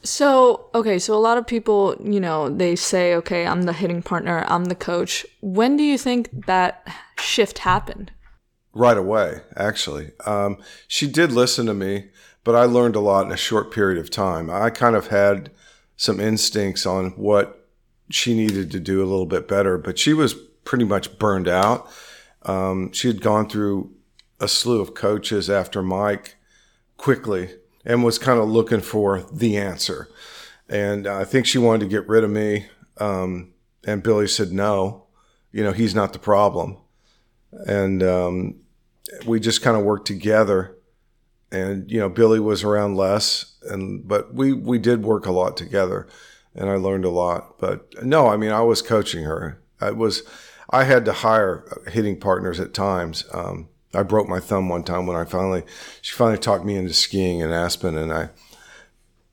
So, 0.01 0.71
okay, 0.73 0.97
so 0.97 1.13
a 1.13 1.21
lot 1.21 1.37
of 1.37 1.45
people, 1.45 1.95
you 2.03 2.19
know, 2.19 2.49
they 2.49 2.75
say, 2.75 3.13
okay, 3.13 3.45
I'm 3.45 3.63
the 3.63 3.73
hitting 3.73 4.01
partner, 4.01 4.43
I'm 4.47 4.65
the 4.65 4.75
coach. 4.75 5.27
When 5.41 5.77
do 5.77 5.83
you 5.83 5.99
think 5.99 6.47
that 6.47 6.83
shift 7.19 7.59
happened? 7.59 8.11
Right 8.73 8.97
away, 8.97 9.41
actually. 9.55 10.13
Um, 10.25 10.57
she 10.87 11.05
did 11.05 11.31
listen 11.31 11.67
to 11.67 11.75
me, 11.75 12.09
but 12.43 12.55
I 12.55 12.63
learned 12.63 12.95
a 12.95 13.01
lot 13.01 13.27
in 13.27 13.31
a 13.31 13.37
short 13.37 13.71
period 13.71 13.99
of 13.99 14.09
time. 14.09 14.49
I 14.49 14.71
kind 14.71 14.95
of 14.95 15.07
had 15.07 15.51
some 15.99 16.21
instincts 16.21 16.85
on 16.85 17.09
what 17.17 17.67
she 18.09 18.33
needed 18.33 18.71
to 18.71 18.79
do 18.79 19.03
a 19.03 19.09
little 19.09 19.25
bit 19.25 19.49
better, 19.49 19.77
but 19.77 19.99
she 19.99 20.13
was 20.13 20.33
pretty 20.63 20.85
much 20.85 21.19
burned 21.19 21.49
out. 21.49 21.91
Um, 22.43 22.93
she 22.93 23.09
had 23.09 23.19
gone 23.19 23.49
through 23.49 23.91
a 24.39 24.47
slew 24.47 24.79
of 24.79 24.93
coaches 24.93 25.49
after 25.49 25.83
Mike 25.83 26.37
quickly 26.95 27.49
and 27.83 28.01
was 28.01 28.17
kind 28.17 28.39
of 28.39 28.47
looking 28.47 28.79
for 28.79 29.23
the 29.23 29.57
answer. 29.57 30.07
And 30.69 31.05
I 31.05 31.25
think 31.25 31.45
she 31.45 31.57
wanted 31.57 31.81
to 31.81 31.89
get 31.89 32.07
rid 32.07 32.23
of 32.23 32.29
me. 32.29 32.67
Um, 32.97 33.53
and 33.85 34.01
Billie 34.01 34.29
said, 34.29 34.53
no, 34.53 35.03
you 35.51 35.65
know, 35.65 35.73
he's 35.73 35.93
not 35.93 36.13
the 36.13 36.19
problem. 36.19 36.77
And 37.51 38.01
um, 38.01 38.55
we 39.25 39.41
just 39.41 39.61
kind 39.61 39.75
of 39.75 39.83
worked 39.83 40.07
together 40.07 40.77
and 41.51 41.89
you 41.91 41.99
know 41.99 42.09
Billie 42.09 42.39
was 42.39 42.63
around 42.63 42.95
less, 42.95 43.57
and 43.63 44.07
but 44.07 44.33
we 44.33 44.53
we 44.53 44.77
did 44.77 45.03
work 45.03 45.25
a 45.25 45.31
lot 45.31 45.57
together, 45.57 46.07
and 46.55 46.69
I 46.69 46.75
learned 46.75 47.05
a 47.05 47.09
lot. 47.09 47.59
But 47.59 48.03
no, 48.03 48.27
I 48.27 48.37
mean 48.37 48.51
I 48.51 48.61
was 48.61 48.81
coaching 48.81 49.23
her. 49.23 49.61
I 49.81 49.91
was 49.91 50.23
I 50.69 50.83
had 50.83 51.05
to 51.05 51.13
hire 51.13 51.65
hitting 51.87 52.19
partners 52.19 52.59
at 52.59 52.73
times. 52.73 53.25
Um, 53.33 53.69
I 53.93 54.03
broke 54.03 54.27
my 54.27 54.39
thumb 54.39 54.69
one 54.69 54.83
time 54.83 55.07
when 55.07 55.17
I 55.17 55.25
finally 55.25 55.63
she 56.01 56.13
finally 56.13 56.37
talked 56.37 56.65
me 56.65 56.75
into 56.75 56.93
skiing 56.93 57.39
in 57.39 57.51
Aspen, 57.51 57.97
and 57.97 58.13
I 58.13 58.29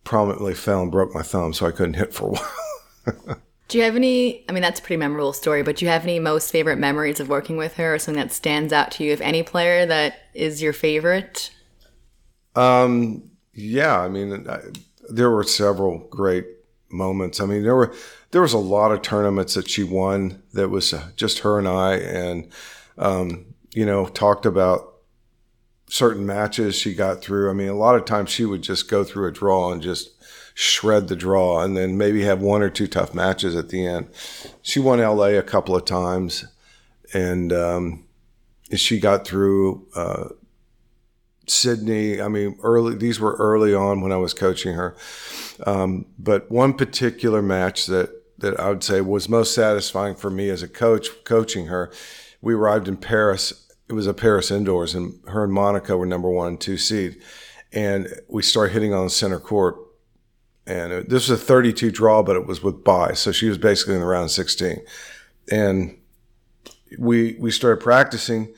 prominently 0.04 0.54
fell 0.54 0.82
and 0.82 0.92
broke 0.92 1.14
my 1.14 1.22
thumb, 1.22 1.52
so 1.52 1.66
I 1.66 1.72
couldn't 1.72 1.94
hit 1.94 2.14
for 2.14 2.28
a 2.28 2.30
while. 3.12 3.40
Do 3.68 3.78
you 3.78 3.84
have 3.84 3.96
any? 3.96 4.44
I 4.48 4.52
mean, 4.52 4.62
that's 4.62 4.78
a 4.80 4.82
pretty 4.82 4.98
memorable 4.98 5.32
story, 5.32 5.62
but 5.62 5.76
do 5.76 5.84
you 5.84 5.90
have 5.90 6.04
any 6.04 6.20
most 6.20 6.52
favorite 6.52 6.78
memories 6.78 7.20
of 7.20 7.28
working 7.28 7.56
with 7.56 7.74
her 7.74 7.94
or 7.94 7.98
something 7.98 8.22
that 8.22 8.32
stands 8.32 8.72
out 8.72 8.92
to 8.92 9.04
you? 9.04 9.12
If 9.12 9.20
any 9.20 9.42
player 9.42 9.84
that 9.86 10.20
is 10.34 10.62
your 10.62 10.72
favorite? 10.72 11.50
Um, 12.56 13.30
yeah, 13.52 14.00
I 14.00 14.08
mean, 14.08 14.48
I, 14.48 14.60
there 15.08 15.30
were 15.30 15.44
several 15.44 15.98
great 16.10 16.46
moments. 16.90 17.40
I 17.40 17.46
mean, 17.46 17.62
there 17.62 17.76
were 17.76 17.94
there 18.30 18.42
was 18.42 18.52
a 18.52 18.58
lot 18.58 18.92
of 18.92 19.02
tournaments 19.02 19.54
that 19.54 19.68
she 19.68 19.84
won 19.84 20.42
that 20.52 20.68
was 20.68 20.94
just 21.14 21.40
her 21.40 21.58
and 21.58 21.68
I, 21.68 21.94
and 21.94 22.48
um, 22.98 23.54
you 23.72 23.86
know, 23.86 24.06
talked 24.06 24.46
about 24.46 24.94
certain 25.88 26.26
matches 26.26 26.74
she 26.74 26.94
got 26.94 27.22
through. 27.22 27.50
I 27.50 27.52
mean, 27.52 27.68
a 27.68 27.74
lot 27.74 27.94
of 27.94 28.04
times 28.04 28.30
she 28.30 28.44
would 28.44 28.62
just 28.62 28.90
go 28.90 29.04
through 29.04 29.28
a 29.28 29.32
draw 29.32 29.72
and 29.72 29.82
just 29.82 30.10
shred 30.54 31.08
the 31.08 31.16
draw, 31.16 31.62
and 31.62 31.76
then 31.76 31.98
maybe 31.98 32.24
have 32.24 32.40
one 32.40 32.62
or 32.62 32.70
two 32.70 32.86
tough 32.86 33.14
matches 33.14 33.54
at 33.54 33.68
the 33.68 33.86
end. 33.86 34.08
She 34.62 34.80
won 34.80 35.00
LA 35.00 35.26
a 35.26 35.42
couple 35.42 35.76
of 35.76 35.84
times, 35.84 36.46
and 37.12 37.52
um, 37.52 38.04
she 38.74 38.98
got 38.98 39.26
through. 39.26 39.86
Uh, 39.94 40.28
Sydney. 41.46 42.20
I 42.20 42.28
mean, 42.28 42.58
early 42.62 42.96
these 42.96 43.20
were 43.20 43.36
early 43.36 43.74
on 43.74 44.00
when 44.00 44.12
I 44.12 44.16
was 44.16 44.34
coaching 44.34 44.74
her. 44.74 44.96
Um, 45.64 46.06
but 46.18 46.50
one 46.50 46.74
particular 46.74 47.42
match 47.42 47.86
that 47.86 48.10
that 48.38 48.58
I 48.60 48.68
would 48.68 48.84
say 48.84 49.00
was 49.00 49.28
most 49.28 49.54
satisfying 49.54 50.14
for 50.14 50.30
me 50.30 50.50
as 50.50 50.62
a 50.62 50.68
coach 50.68 51.08
coaching 51.24 51.66
her. 51.66 51.90
We 52.40 52.54
arrived 52.54 52.88
in 52.88 52.96
Paris. 52.96 53.66
It 53.88 53.94
was 53.94 54.06
a 54.06 54.14
Paris 54.14 54.50
indoors, 54.50 54.94
and 54.94 55.20
her 55.28 55.44
and 55.44 55.52
Monica 55.52 55.96
were 55.96 56.06
number 56.06 56.28
one 56.28 56.48
and 56.48 56.60
two 56.60 56.76
seed. 56.76 57.22
And 57.72 58.08
we 58.28 58.42
started 58.42 58.72
hitting 58.72 58.92
on 58.92 59.04
the 59.04 59.10
center 59.10 59.40
court. 59.40 59.76
And 60.66 61.08
this 61.08 61.28
was 61.28 61.40
a 61.40 61.44
32 61.44 61.92
draw, 61.92 62.24
but 62.24 62.34
it 62.34 62.44
was 62.44 62.60
with 62.60 62.82
bye. 62.82 63.12
So 63.12 63.30
she 63.30 63.48
was 63.48 63.56
basically 63.56 63.94
in 63.94 64.00
the 64.00 64.06
round 64.06 64.32
16. 64.32 64.80
And 65.52 65.96
we 66.98 67.36
we 67.38 67.50
started 67.50 67.82
practicing 67.82 68.52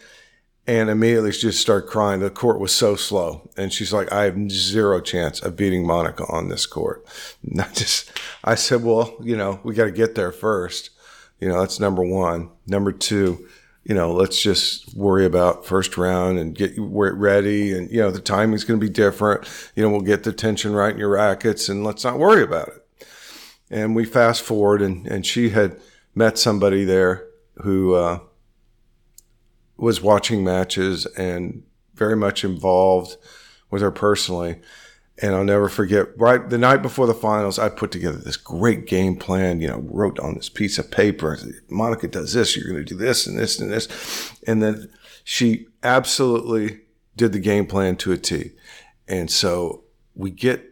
and 0.68 0.90
immediately 0.90 1.32
she 1.32 1.40
just 1.40 1.62
started 1.62 1.88
crying. 1.88 2.20
The 2.20 2.28
court 2.28 2.60
was 2.60 2.74
so 2.74 2.94
slow, 2.94 3.48
and 3.56 3.72
she's 3.72 3.92
like, 3.92 4.12
"I 4.12 4.24
have 4.24 4.50
zero 4.50 5.00
chance 5.00 5.40
of 5.40 5.56
beating 5.56 5.86
Monica 5.86 6.24
on 6.28 6.50
this 6.50 6.66
court." 6.66 7.04
And 7.50 7.62
I 7.62 7.68
just, 7.72 8.12
I 8.44 8.54
said, 8.54 8.84
"Well, 8.84 9.16
you 9.22 9.36
know, 9.36 9.60
we 9.64 9.74
got 9.74 9.86
to 9.86 9.90
get 9.90 10.14
there 10.14 10.30
first. 10.30 10.90
You 11.40 11.48
know, 11.48 11.58
that's 11.60 11.80
number 11.80 12.02
one. 12.02 12.50
Number 12.66 12.92
two, 12.92 13.48
you 13.84 13.94
know, 13.94 14.12
let's 14.12 14.42
just 14.42 14.94
worry 14.94 15.24
about 15.24 15.64
first 15.64 15.96
round 15.96 16.38
and 16.38 16.54
get 16.54 16.72
ready. 16.76 17.72
And 17.72 17.90
you 17.90 18.00
know, 18.00 18.10
the 18.10 18.20
timing's 18.20 18.64
going 18.64 18.78
to 18.78 18.86
be 18.86 18.92
different. 18.92 19.48
You 19.74 19.82
know, 19.82 19.88
we'll 19.88 20.02
get 20.02 20.24
the 20.24 20.32
tension 20.32 20.74
right 20.74 20.92
in 20.92 20.98
your 20.98 21.10
rackets, 21.10 21.70
and 21.70 21.82
let's 21.82 22.04
not 22.04 22.18
worry 22.18 22.42
about 22.42 22.68
it." 22.68 23.06
And 23.70 23.96
we 23.96 24.04
fast 24.04 24.42
forward, 24.42 24.82
and 24.82 25.06
and 25.06 25.24
she 25.24 25.50
had 25.50 25.80
met 26.14 26.36
somebody 26.36 26.84
there 26.84 27.24
who. 27.62 27.94
Uh, 27.94 28.18
was 29.78 30.02
watching 30.02 30.44
matches 30.44 31.06
and 31.16 31.62
very 31.94 32.16
much 32.16 32.44
involved 32.44 33.16
with 33.70 33.80
her 33.80 33.90
personally. 33.90 34.60
And 35.20 35.34
I'll 35.34 35.44
never 35.44 35.68
forget, 35.68 36.06
right 36.16 36.48
the 36.48 36.58
night 36.58 36.82
before 36.82 37.06
the 37.06 37.14
finals, 37.14 37.58
I 37.58 37.70
put 37.70 37.90
together 37.90 38.18
this 38.18 38.36
great 38.36 38.86
game 38.86 39.16
plan, 39.16 39.60
you 39.60 39.68
know, 39.68 39.78
wrote 39.78 40.20
on 40.20 40.34
this 40.34 40.48
piece 40.48 40.78
of 40.78 40.90
paper, 40.90 41.36
Monica 41.68 42.06
does 42.06 42.34
this, 42.34 42.56
you're 42.56 42.70
going 42.70 42.84
to 42.84 42.94
do 42.94 42.96
this 42.96 43.26
and 43.26 43.36
this 43.38 43.58
and 43.58 43.72
this. 43.72 44.32
And 44.46 44.62
then 44.62 44.90
she 45.24 45.66
absolutely 45.82 46.80
did 47.16 47.32
the 47.32 47.40
game 47.40 47.66
plan 47.66 47.96
to 47.96 48.12
a 48.12 48.16
T. 48.16 48.52
And 49.08 49.30
so 49.30 49.82
we 50.14 50.30
get, 50.30 50.64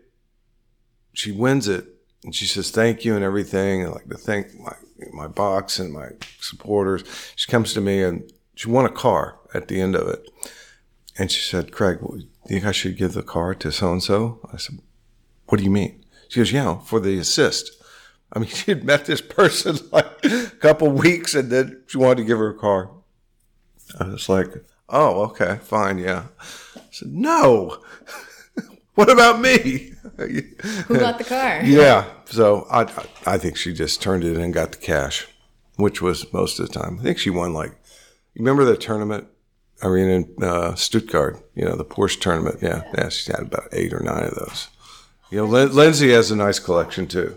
she 1.13 1.33
wins 1.33 1.67
it 1.67 1.87
and 2.23 2.35
she 2.35 2.47
says, 2.47 2.71
thank 2.71 3.05
you 3.05 3.17
and 3.17 3.25
everything. 3.25 3.83
And 3.83 3.93
like 3.93 4.09
to 4.09 4.17
thank 4.17 4.55
my, 4.61 4.77
my 5.13 5.27
box 5.27 5.81
and 5.81 5.93
my 5.93 6.11
supporters. 6.41 7.03
She 7.35 7.51
comes 7.51 7.75
to 7.75 7.81
me 7.81 8.03
and 8.03 8.31
she 8.57 8.71
won 8.71 8.87
a 8.87 8.91
car 8.91 9.39
at 9.55 9.69
the 9.69 9.81
end 9.81 9.95
of 9.95 10.09
it. 10.09 10.29
And 11.19 11.31
she 11.31 11.41
said, 11.41 11.71
Craig, 11.73 11.99
do 12.01 12.17
you 12.17 12.29
think 12.49 12.65
I 12.65 12.73
should 12.73 12.97
give 12.97 13.13
the 13.13 13.23
car 13.23 13.55
to 13.55 13.71
so 13.71 13.93
and 13.93 14.03
so? 14.03 14.41
I 14.53 14.57
said, 14.57 14.81
What 15.47 15.59
do 15.59 15.65
you 15.65 15.71
mean? 15.71 16.05
She 16.29 16.41
goes, 16.41 16.53
Yeah, 16.53 16.79
for 16.81 16.99
the 16.99 17.19
assist. 17.19 17.71
I 18.33 18.39
mean, 18.41 18.49
she 18.51 18.73
had 18.73 18.83
met 18.83 19.05
this 19.05 19.21
person 19.21 19.79
like 19.93 20.07
a 20.25 20.51
couple 20.59 20.91
weeks 20.91 21.35
and 21.35 21.51
then 21.53 21.85
she 21.87 21.99
wanted 21.99 22.17
to 22.17 22.25
give 22.25 22.39
her 22.39 22.49
a 22.51 22.59
car. 22.59 22.91
I 24.01 24.05
was 24.05 24.29
like, 24.29 24.49
Oh, 24.89 25.23
okay, 25.27 25.59
fine, 25.63 25.99
yeah. 25.99 26.27
I 26.77 26.81
said, 26.91 27.09
No. 27.09 27.83
what 28.95 29.11
about 29.11 29.41
me? 29.41 29.93
Who 30.17 30.99
got 30.99 31.19
the 31.19 31.25
car? 31.25 31.63
yeah. 31.63 32.07
So 32.25 32.67
I, 32.71 32.83
I 33.27 33.37
think 33.37 33.59
she 33.59 33.75
just 33.75 34.01
turned 34.01 34.25
it 34.25 34.35
in 34.35 34.41
and 34.41 34.55
got 34.55 34.73
the 34.73 34.79
cash, 34.79 35.27
which 35.77 36.01
was 36.01 36.33
most 36.33 36.59
of 36.59 36.69
the 36.69 36.73
time. 36.73 36.99
I 37.01 37.03
think 37.03 37.19
she 37.19 37.29
won 37.31 37.53
like 37.53 37.73
remember 38.37 38.64
the 38.64 38.76
tournament 38.76 39.26
arena 39.83 40.12
in 40.12 40.45
uh, 40.45 40.75
Stuttgart? 40.75 41.45
You 41.55 41.64
know, 41.64 41.76
the 41.76 41.85
Porsche 41.85 42.21
tournament. 42.21 42.59
Yeah, 42.62 42.83
yeah, 42.95 43.09
she's 43.09 43.26
had 43.26 43.47
about 43.47 43.69
eight 43.73 43.93
or 43.93 44.00
nine 44.00 44.25
of 44.25 44.35
those. 44.35 44.69
You 45.31 45.38
know, 45.38 45.64
Lindsay 45.66 46.11
has 46.12 46.31
a 46.31 46.37
nice 46.37 46.59
collection 46.59 47.07
too. 47.09 47.37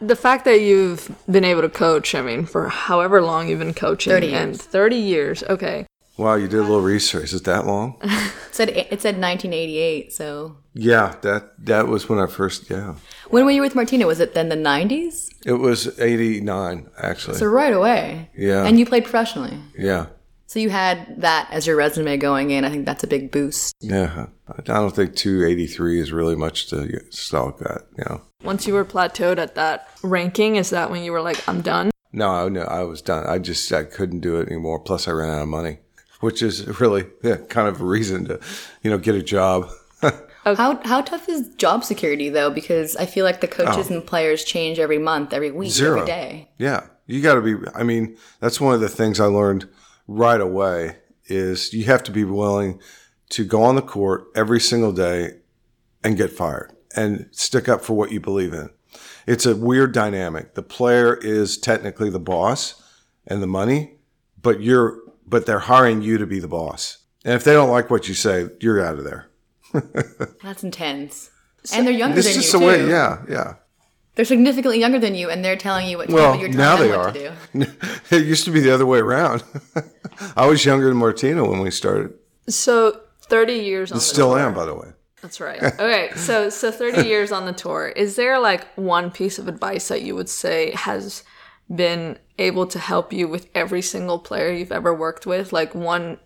the 0.00 0.16
fact 0.16 0.44
that 0.44 0.60
you've 0.60 1.10
been 1.30 1.44
able 1.44 1.62
to 1.62 1.70
coach, 1.70 2.14
I 2.14 2.20
mean, 2.20 2.44
for 2.44 2.68
however 2.68 3.22
long 3.22 3.48
you've 3.48 3.58
been 3.58 3.72
coaching, 3.72 4.10
30 4.12 4.34
and 4.34 4.60
30 4.60 4.96
years, 4.96 5.42
okay. 5.44 5.86
Wow, 6.18 6.34
you 6.34 6.46
did 6.48 6.58
a 6.58 6.62
little 6.62 6.82
research. 6.82 7.24
Is 7.24 7.34
it 7.34 7.44
that 7.44 7.66
long? 7.66 7.96
It 8.48 8.54
said 8.58 8.68
it 8.70 9.02
said 9.02 9.20
1988. 9.20 10.14
So 10.14 10.56
yeah, 10.72 11.16
that 11.20 11.52
that 11.66 11.88
was 11.88 12.08
when 12.08 12.18
I 12.18 12.26
first. 12.26 12.70
Yeah, 12.70 12.94
when 13.28 13.44
were 13.44 13.50
you 13.50 13.60
with 13.60 13.74
Martina? 13.74 14.06
Was 14.06 14.18
it 14.18 14.32
then 14.32 14.48
the 14.48 14.56
90s? 14.56 15.28
it 15.44 15.52
was 15.52 15.98
'89 16.00 16.88
actually. 16.96 17.36
So 17.36 17.44
right 17.44 17.74
away. 17.74 18.30
Yeah. 18.34 18.64
And 18.64 18.78
you 18.78 18.86
played 18.86 19.04
professionally. 19.04 19.58
yeah, 19.78 20.06
So 20.46 20.58
you 20.60 20.70
had 20.70 21.20
that 21.20 21.48
as 21.50 21.66
your 21.66 21.76
resume 21.76 22.16
going 22.16 22.50
in. 22.50 22.64
I 22.64 22.70
think 22.70 22.86
that's 22.86 23.02
a 23.04 23.08
big 23.08 23.30
boost. 23.32 23.74
yeah. 23.80 24.26
I 24.48 24.62
don't 24.62 24.94
think 24.94 25.16
283 25.16 25.98
is 26.00 26.12
really 26.12 26.36
much 26.36 26.68
to 26.70 27.00
stalk 27.10 27.58
that. 27.58 27.82
You 27.98 28.04
know. 28.08 28.20
Once 28.44 28.64
you 28.66 28.74
were 28.74 28.84
plateaued 28.84 29.38
at 29.38 29.56
that 29.56 29.88
ranking, 30.04 30.54
is 30.54 30.70
that 30.70 30.88
when 30.90 31.02
you 31.02 31.10
were 31.10 31.20
like, 31.20 31.46
I'm 31.48 31.62
done? 31.62 31.90
No, 32.12 32.48
no, 32.48 32.62
I 32.62 32.82
was 32.84 33.02
done. 33.02 33.26
I 33.26 33.38
just 33.38 33.70
I 33.72 33.82
couldn't 33.82 34.20
do 34.20 34.36
it 34.36 34.46
anymore. 34.48 34.78
Plus, 34.78 35.08
I 35.08 35.10
ran 35.10 35.30
out 35.30 35.42
of 35.42 35.48
money, 35.48 35.78
which 36.20 36.42
is 36.42 36.80
really 36.80 37.06
yeah, 37.24 37.38
kind 37.48 37.66
of 37.66 37.80
a 37.80 37.84
reason 37.84 38.26
to, 38.26 38.40
you 38.82 38.90
know, 38.90 38.98
get 38.98 39.16
a 39.16 39.22
job. 39.22 39.68
How 40.44 40.80
how 40.84 41.00
tough 41.00 41.28
is 41.28 41.48
job 41.56 41.82
security 41.82 42.28
though? 42.28 42.50
Because 42.50 42.94
I 42.94 43.04
feel 43.04 43.24
like 43.24 43.40
the 43.40 43.48
coaches 43.48 43.90
oh. 43.90 43.94
and 43.94 44.06
players 44.06 44.44
change 44.44 44.78
every 44.78 44.98
month, 44.98 45.32
every 45.32 45.50
week, 45.50 45.70
Oh. 45.70 45.72
Zero. 45.72 45.96
every 46.02 46.06
day. 46.06 46.50
Yeah, 46.56 46.86
you 47.08 47.20
got 47.20 47.34
to 47.34 47.40
be. 47.40 47.56
I 47.74 47.82
mean, 47.82 48.16
that's 48.38 48.60
one 48.60 48.72
of 48.72 48.80
the 48.80 48.88
things 48.88 49.18
I 49.18 49.24
learned 49.24 49.68
right 50.06 50.40
away 50.40 50.96
is 51.26 51.72
you 51.72 51.84
have 51.84 52.02
to 52.04 52.10
be 52.12 52.24
willing 52.24 52.80
to 53.30 53.44
go 53.44 53.62
on 53.62 53.74
the 53.74 53.82
court 53.82 54.26
every 54.34 54.60
single 54.60 54.92
day 54.92 55.32
and 56.04 56.16
get 56.16 56.30
fired 56.30 56.72
and 56.94 57.28
stick 57.32 57.68
up 57.68 57.82
for 57.82 57.94
what 57.94 58.12
you 58.12 58.20
believe 58.20 58.52
in. 58.54 58.70
It's 59.26 59.44
a 59.44 59.56
weird 59.56 59.92
dynamic. 59.92 60.54
The 60.54 60.62
player 60.62 61.14
is 61.16 61.58
technically 61.58 62.10
the 62.10 62.20
boss 62.20 62.80
and 63.26 63.42
the 63.42 63.46
money, 63.48 63.96
but 64.40 64.60
you're 64.62 64.98
but 65.26 65.44
they're 65.46 65.58
hiring 65.58 66.02
you 66.02 66.18
to 66.18 66.26
be 66.26 66.38
the 66.38 66.46
boss. 66.46 66.98
And 67.24 67.34
if 67.34 67.42
they 67.42 67.52
don't 67.52 67.70
like 67.70 67.90
what 67.90 68.06
you 68.06 68.14
say, 68.14 68.48
you're 68.60 68.80
out 68.80 68.96
of 68.98 69.04
there. 69.04 69.28
That's 70.42 70.62
intense. 70.62 71.30
and 71.74 71.84
they're 71.84 71.92
younger 71.92 72.18
It's 72.18 72.28
than 72.28 72.36
just 72.36 72.52
you 72.52 72.60
the 72.60 72.64
too. 72.64 72.84
way. 72.84 72.88
Yeah, 72.88 73.22
yeah. 73.28 73.54
They're 74.16 74.24
significantly 74.24 74.80
younger 74.80 74.98
than 74.98 75.14
you, 75.14 75.28
and 75.28 75.44
they're 75.44 75.56
telling 75.56 75.86
you 75.88 75.98
what 75.98 76.04
to 76.06 76.12
do. 76.12 76.14
Well, 76.14 76.32
but 76.32 76.40
You're 76.40 76.50
telling 76.50 76.90
now 76.90 77.10
they 77.12 77.26
are. 77.26 77.36
it 78.10 78.26
used 78.26 78.46
to 78.46 78.50
be 78.50 78.60
the 78.60 78.72
other 78.72 78.86
way 78.86 78.98
around. 78.98 79.44
I 80.36 80.46
was 80.46 80.64
younger 80.64 80.88
than 80.88 80.96
Martina 80.96 81.44
when 81.44 81.60
we 81.60 81.70
started. 81.70 82.14
So 82.48 83.02
30 83.22 83.52
years 83.52 83.92
on 83.92 83.98
the 83.98 84.00
Still 84.00 84.30
tour. 84.30 84.40
am, 84.40 84.54
by 84.54 84.64
the 84.64 84.74
way. 84.74 84.88
That's 85.20 85.38
right. 85.38 85.62
Okay, 85.62 86.10
so 86.16 86.48
so 86.48 86.70
30 86.70 87.02
years 87.08 87.30
on 87.30 87.44
the 87.44 87.52
tour. 87.52 87.88
Is 87.88 88.16
there 88.16 88.38
like 88.38 88.66
one 88.74 89.10
piece 89.10 89.38
of 89.38 89.48
advice 89.48 89.88
that 89.88 90.02
you 90.02 90.14
would 90.14 90.28
say 90.30 90.70
has 90.72 91.22
been 91.74 92.18
able 92.38 92.66
to 92.68 92.78
help 92.78 93.12
you 93.12 93.28
with 93.28 93.48
every 93.54 93.82
single 93.82 94.18
player 94.18 94.50
you've 94.50 94.72
ever 94.72 94.94
worked 94.94 95.26
with? 95.26 95.52
Like 95.52 95.74
one 95.74 96.18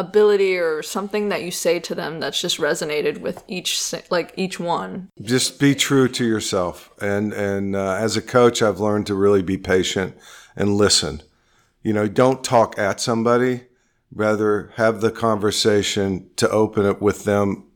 ability 0.00 0.56
or 0.56 0.82
something 0.82 1.28
that 1.28 1.42
you 1.42 1.50
say 1.50 1.78
to 1.78 1.94
them 1.94 2.20
that's 2.20 2.40
just 2.40 2.58
resonated 2.58 3.18
with 3.18 3.44
each 3.46 3.94
like 4.10 4.32
each 4.36 4.58
one. 4.58 5.10
Just 5.20 5.60
be 5.60 5.74
true 5.74 6.08
to 6.08 6.24
yourself. 6.24 6.90
And 7.00 7.32
and 7.32 7.76
uh, 7.76 7.94
as 7.94 8.16
a 8.16 8.22
coach, 8.22 8.62
I've 8.62 8.80
learned 8.80 9.06
to 9.06 9.14
really 9.14 9.42
be 9.42 9.58
patient 9.58 10.16
and 10.56 10.76
listen. 10.76 11.22
You 11.82 11.92
know, 11.92 12.08
don't 12.08 12.42
talk 12.42 12.78
at 12.78 13.00
somebody. 13.00 13.66
Rather, 14.12 14.72
have 14.74 15.00
the 15.00 15.12
conversation 15.12 16.30
to 16.34 16.50
open 16.50 16.84
it 16.84 17.00
with 17.00 17.24
them, 17.24 17.68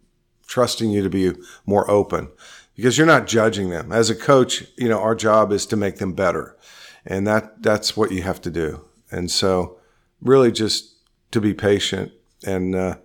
trusting 0.49 0.90
you 0.90 1.00
to 1.02 1.11
be 1.11 1.31
more 1.64 1.88
open, 1.88 2.28
because 2.75 2.99
you're 2.99 3.07
not 3.07 3.28
judging 3.28 3.71
them. 3.71 3.93
As 3.93 4.11
a 4.11 4.16
coach, 4.16 4.64
you 4.76 4.88
know, 4.88 4.99
our 4.99 5.14
job 5.14 5.52
is 5.52 5.64
to 5.66 5.76
make 5.76 5.99
them 5.99 6.12
better, 6.12 6.57
and 7.07 7.25
that 7.28 7.62
that's 7.62 7.97
what 7.97 8.11
you 8.11 8.23
have 8.23 8.40
to 8.40 8.50
do. 8.50 8.85
And 9.12 9.31
so, 9.31 9.78
really, 10.21 10.50
just 10.50 10.93
to 11.35 11.41
be 11.41 11.55
patient 11.55 12.12
and. 12.47 12.75
Uh, 12.75 12.97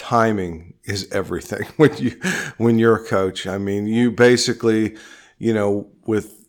timing 0.00 0.72
is 0.84 1.06
everything 1.12 1.66
when 1.76 1.94
you 1.98 2.10
when 2.56 2.78
you're 2.78 2.96
a 2.96 3.06
coach. 3.06 3.46
I 3.46 3.58
mean, 3.58 3.86
you 3.86 4.10
basically, 4.10 4.96
you 5.38 5.52
know, 5.52 5.90
with 6.06 6.48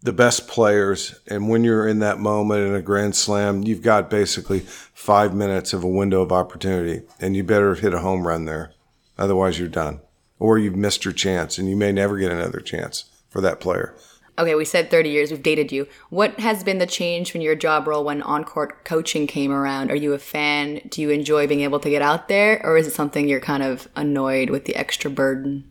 the 0.00 0.12
best 0.12 0.48
players 0.48 1.18
and 1.26 1.48
when 1.48 1.64
you're 1.64 1.86
in 1.86 1.98
that 1.98 2.18
moment 2.18 2.66
in 2.66 2.74
a 2.74 2.80
grand 2.82 3.14
slam, 3.14 3.64
you've 3.64 3.82
got 3.82 4.08
basically 4.08 4.60
5 4.60 5.34
minutes 5.34 5.72
of 5.72 5.82
a 5.82 5.88
window 5.88 6.22
of 6.22 6.32
opportunity 6.32 7.02
and 7.18 7.34
you 7.34 7.42
better 7.42 7.74
hit 7.74 7.92
a 7.92 7.98
home 7.98 8.26
run 8.26 8.44
there. 8.44 8.72
Otherwise, 9.18 9.58
you're 9.58 9.68
done. 9.68 10.00
Or 10.38 10.58
you've 10.58 10.76
missed 10.76 11.04
your 11.04 11.14
chance 11.14 11.58
and 11.58 11.68
you 11.68 11.76
may 11.76 11.92
never 11.92 12.18
get 12.18 12.30
another 12.30 12.60
chance 12.60 13.06
for 13.28 13.40
that 13.40 13.58
player. 13.58 13.96
Okay, 14.38 14.54
we 14.54 14.66
said 14.66 14.90
30 14.90 15.08
years. 15.08 15.30
We've 15.30 15.42
dated 15.42 15.72
you. 15.72 15.88
What 16.10 16.38
has 16.40 16.62
been 16.62 16.78
the 16.78 16.86
change 16.86 17.32
from 17.32 17.40
your 17.40 17.54
job 17.54 17.86
role 17.86 18.04
when 18.04 18.20
on-court 18.20 18.84
coaching 18.84 19.26
came 19.26 19.50
around? 19.50 19.90
Are 19.90 19.96
you 19.96 20.12
a 20.12 20.18
fan? 20.18 20.82
Do 20.90 21.00
you 21.00 21.08
enjoy 21.10 21.46
being 21.46 21.62
able 21.62 21.80
to 21.80 21.88
get 21.88 22.02
out 22.02 22.28
there, 22.28 22.60
or 22.64 22.76
is 22.76 22.86
it 22.86 22.92
something 22.92 23.28
you're 23.28 23.40
kind 23.40 23.62
of 23.62 23.88
annoyed 23.96 24.50
with 24.50 24.66
the 24.66 24.76
extra 24.76 25.10
burden? 25.10 25.64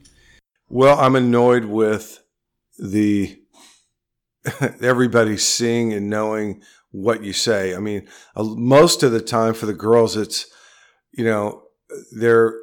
Well, 0.67 0.99
I'm 0.99 1.15
annoyed 1.15 1.65
with 1.65 2.23
the 2.79 3.39
everybody 4.81 5.37
seeing 5.37 5.93
and 5.93 6.09
knowing 6.09 6.61
what 6.89 7.23
you 7.23 7.33
say. 7.33 7.75
I 7.75 7.79
mean, 7.79 8.07
most 8.35 9.03
of 9.03 9.11
the 9.11 9.21
time 9.21 9.53
for 9.53 9.67
the 9.67 9.73
girls, 9.73 10.17
it's 10.17 10.47
you 11.11 11.23
know 11.23 11.63
they're 12.17 12.55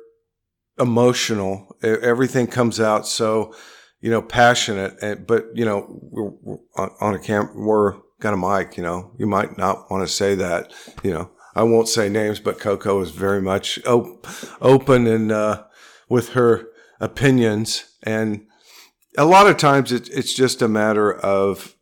emotional. 0.79 1.77
Everything 1.83 2.49
comes 2.49 2.81
out 2.81 3.07
so 3.07 3.55
you 4.03 4.11
know 4.11 4.21
passionate, 4.21 5.03
and, 5.03 5.27
but 5.27 5.47
you 5.55 5.65
know 5.65 5.87
we're, 5.89 6.31
we're 6.43 6.59
on, 7.01 7.15
a 7.15 7.19
camp, 7.19 7.53
we're 7.55 7.95
got 8.21 8.35
a 8.35 8.37
mic. 8.37 8.77
You 8.77 8.83
know, 8.83 9.13
you 9.19 9.27
might 9.27 9.57
not 9.57 9.91
want 9.91 10.07
to 10.07 10.13
say 10.13 10.35
that. 10.35 10.73
You 11.03 11.13
know, 11.13 11.31
I 11.55 11.63
won't 11.63 11.89
say 11.89 12.11
names, 12.11 12.41
but 12.41 12.61
Coco 12.61 13.01
is 13.01 13.11
very 13.11 13.41
much 13.41 13.83
op- 13.87 14.27
open 14.61 15.07
and 15.07 15.33
uh, 15.33 15.65
with 16.11 16.31
her 16.31 16.67
opinions 17.01 17.97
and 18.03 18.47
a 19.19 19.25
lot 19.25 19.47
of 19.47 19.57
times 19.57 19.93
it, 19.93 20.09
it's 20.11 20.33
just 20.33 20.63
a 20.63 20.69
matter 20.69 21.13
of 21.13 21.75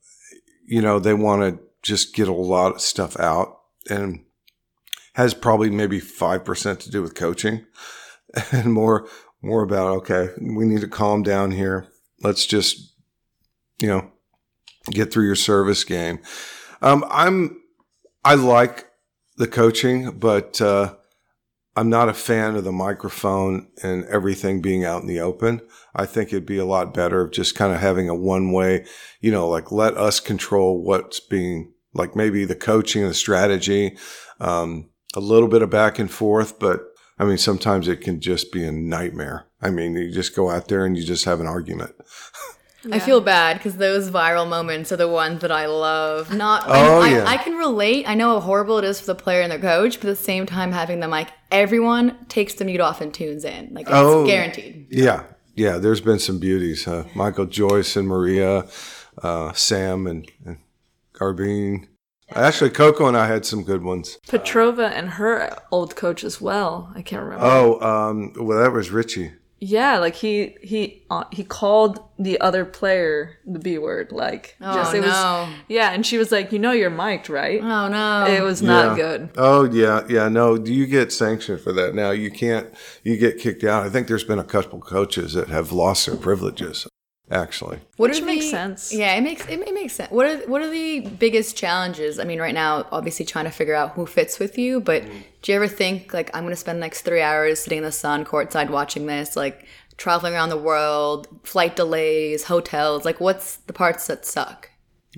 you 0.66 0.80
know 0.80 0.98
they 0.98 1.14
want 1.14 1.42
to 1.42 1.62
just 1.82 2.14
get 2.14 2.28
a 2.28 2.32
lot 2.32 2.72
of 2.74 2.80
stuff 2.80 3.18
out 3.18 3.58
and 3.88 4.24
has 5.14 5.34
probably 5.34 5.70
maybe 5.70 6.00
5% 6.00 6.78
to 6.78 6.90
do 6.90 7.02
with 7.02 7.14
coaching 7.14 7.66
and 8.52 8.72
more 8.72 9.06
more 9.42 9.62
about 9.62 9.88
okay 9.88 10.30
we 10.40 10.64
need 10.64 10.80
to 10.80 10.88
calm 10.88 11.22
down 11.22 11.50
here 11.50 11.88
let's 12.22 12.46
just 12.46 12.94
you 13.80 13.88
know 13.88 14.10
get 14.90 15.12
through 15.12 15.26
your 15.26 15.34
service 15.34 15.84
game 15.84 16.18
um, 16.82 17.04
i'm 17.10 17.60
i 18.24 18.34
like 18.34 18.86
the 19.36 19.46
coaching 19.46 20.10
but 20.18 20.60
uh, 20.60 20.94
I'm 21.76 21.88
not 21.88 22.08
a 22.08 22.14
fan 22.14 22.56
of 22.56 22.64
the 22.64 22.72
microphone 22.72 23.68
and 23.82 24.04
everything 24.06 24.60
being 24.60 24.84
out 24.84 25.02
in 25.02 25.08
the 25.08 25.20
open. 25.20 25.60
I 25.94 26.04
think 26.04 26.28
it'd 26.28 26.44
be 26.44 26.58
a 26.58 26.64
lot 26.64 26.92
better 26.92 27.22
of 27.22 27.30
just 27.30 27.54
kind 27.54 27.72
of 27.72 27.80
having 27.80 28.08
a 28.08 28.14
one 28.14 28.52
way, 28.52 28.84
you 29.20 29.30
know, 29.30 29.48
like 29.48 29.70
let 29.70 29.96
us 29.96 30.20
control 30.20 30.82
what's 30.82 31.20
being 31.20 31.72
like 31.94 32.16
maybe 32.16 32.44
the 32.44 32.56
coaching 32.56 33.02
and 33.02 33.10
the 33.10 33.14
strategy, 33.14 33.96
um, 34.40 34.90
a 35.14 35.20
little 35.20 35.48
bit 35.48 35.62
of 35.62 35.70
back 35.70 35.98
and 35.98 36.10
forth, 36.10 36.58
but 36.58 36.82
I 37.20 37.24
mean, 37.24 37.36
sometimes 37.38 37.86
it 37.86 38.00
can 38.00 38.18
just 38.20 38.50
be 38.50 38.64
a 38.64 38.72
nightmare. 38.72 39.44
I 39.60 39.68
mean, 39.70 39.94
you 39.94 40.10
just 40.10 40.34
go 40.34 40.48
out 40.50 40.68
there 40.68 40.86
and 40.86 40.96
you 40.96 41.04
just 41.04 41.26
have 41.26 41.38
an 41.38 41.46
argument. 41.46 41.94
I 42.90 42.98
feel 42.98 43.20
bad 43.20 43.58
because 43.58 43.76
those 43.76 44.10
viral 44.10 44.48
moments 44.48 44.90
are 44.90 44.96
the 44.96 45.06
ones 45.06 45.42
that 45.42 45.52
I 45.52 45.66
love. 45.66 46.32
Not, 46.34 46.64
Oh, 46.66 47.02
I, 47.02 47.08
yeah. 47.10 47.24
I, 47.24 47.34
I 47.34 47.36
can 47.36 47.58
relate. 47.58 48.08
I 48.08 48.14
know 48.14 48.30
how 48.30 48.40
horrible 48.40 48.78
it 48.78 48.84
is 48.84 48.98
for 49.00 49.06
the 49.08 49.14
player 49.14 49.42
and 49.42 49.52
the 49.52 49.58
coach, 49.58 50.00
but 50.00 50.08
at 50.08 50.16
the 50.16 50.22
same 50.24 50.46
time, 50.46 50.72
having 50.72 51.00
the 51.00 51.08
mic, 51.08 51.28
everyone 51.50 52.16
takes 52.30 52.54
the 52.54 52.64
mute 52.64 52.80
off 52.80 53.02
and 53.02 53.12
tunes 53.12 53.44
in. 53.44 53.68
Like 53.74 53.82
it's 53.86 53.92
Oh. 53.94 54.24
guaranteed. 54.26 54.86
Yeah. 54.88 55.24
Yeah. 55.54 55.76
There's 55.76 56.00
been 56.00 56.18
some 56.20 56.38
beauties. 56.38 56.88
Uh, 56.88 57.04
Michael 57.14 57.44
Joyce 57.44 57.96
and 57.96 58.08
Maria, 58.08 58.64
uh, 59.22 59.52
Sam 59.52 60.06
and, 60.06 60.26
and 60.46 60.56
Garbine. 61.12 61.86
Actually, 62.34 62.70
Coco 62.70 63.06
and 63.06 63.16
I 63.16 63.26
had 63.26 63.44
some 63.44 63.62
good 63.64 63.82
ones. 63.82 64.18
Petrova 64.28 64.90
and 64.92 65.10
her 65.10 65.56
old 65.70 65.96
coach 65.96 66.24
as 66.24 66.40
well. 66.40 66.92
I 66.94 67.02
can't 67.02 67.22
remember. 67.22 67.44
Oh, 67.44 67.80
um, 67.80 68.32
well, 68.36 68.62
that 68.62 68.72
was 68.72 68.90
Richie. 68.90 69.32
Yeah, 69.62 69.98
like 69.98 70.14
he 70.14 70.56
he 70.62 71.02
uh, 71.10 71.24
he 71.32 71.44
called 71.44 72.00
the 72.18 72.40
other 72.40 72.64
player 72.64 73.36
the 73.44 73.58
B 73.58 73.76
word. 73.76 74.10
Like 74.10 74.56
Oh, 74.58 74.90
it 74.90 75.00
no. 75.02 75.06
was 75.06 75.48
yeah, 75.68 75.90
and 75.92 76.06
she 76.06 76.16
was 76.16 76.32
like, 76.32 76.50
"You 76.50 76.58
know, 76.58 76.72
you're 76.72 76.88
mic'd, 76.88 77.28
right?" 77.28 77.60
Oh, 77.62 77.88
no. 77.88 78.24
It 78.26 78.42
was 78.42 78.62
not 78.62 78.96
Yeah. 78.96 79.02
good. 79.18 79.30
Oh, 79.36 79.64
yeah, 79.64 80.06
yeah. 80.08 80.28
No, 80.28 80.56
do 80.56 80.72
you 80.72 80.86
get 80.86 81.12
sanctioned 81.12 81.60
for 81.60 81.72
that 81.74 81.94
now. 81.94 82.10
You 82.10 82.30
can't. 82.30 82.68
You 83.04 83.18
get 83.18 83.38
kicked 83.38 83.62
out. 83.62 83.84
I 83.84 83.90
think 83.90 84.08
there's 84.08 84.24
been 84.24 84.38
a 84.38 84.44
couple 84.44 84.80
coaches 84.80 85.34
that 85.34 85.48
have 85.48 85.72
lost 85.72 86.06
their 86.06 86.16
privileges. 86.16 86.86
Actually, 87.32 87.78
What 87.96 88.10
Which 88.10 88.20
are 88.22 88.24
makes 88.24 88.46
the- 88.46 88.50
sense. 88.50 88.92
Yeah, 88.92 89.14
it 89.14 89.20
makes 89.20 89.46
it, 89.46 89.60
it 89.60 89.72
makes 89.72 89.92
sense. 89.92 90.10
What 90.10 90.26
are 90.26 90.38
what 90.48 90.62
are 90.62 90.70
the 90.70 91.00
biggest 91.00 91.56
challenges? 91.56 92.18
I 92.18 92.24
mean, 92.24 92.40
right 92.40 92.54
now, 92.54 92.86
obviously 92.90 93.24
trying 93.24 93.44
to 93.44 93.52
figure 93.52 93.74
out 93.74 93.92
who 93.92 94.04
fits 94.04 94.40
with 94.40 94.58
you. 94.58 94.80
But 94.80 95.04
do 95.42 95.52
you 95.52 95.56
ever 95.56 95.68
think 95.68 96.12
like 96.12 96.30
I'm 96.34 96.42
going 96.42 96.52
to 96.52 96.56
spend 96.60 96.78
the 96.78 96.80
next 96.80 97.02
three 97.02 97.22
hours 97.22 97.60
sitting 97.60 97.78
in 97.78 97.84
the 97.84 97.92
sun, 97.92 98.24
courtside, 98.24 98.68
watching 98.70 99.06
this? 99.06 99.36
Like 99.36 99.66
traveling 99.96 100.34
around 100.34 100.48
the 100.48 100.56
world, 100.56 101.28
flight 101.44 101.76
delays, 101.76 102.44
hotels? 102.44 103.04
Like, 103.04 103.20
what's 103.20 103.56
the 103.58 103.72
parts 103.72 104.08
that 104.08 104.26
suck? 104.26 104.68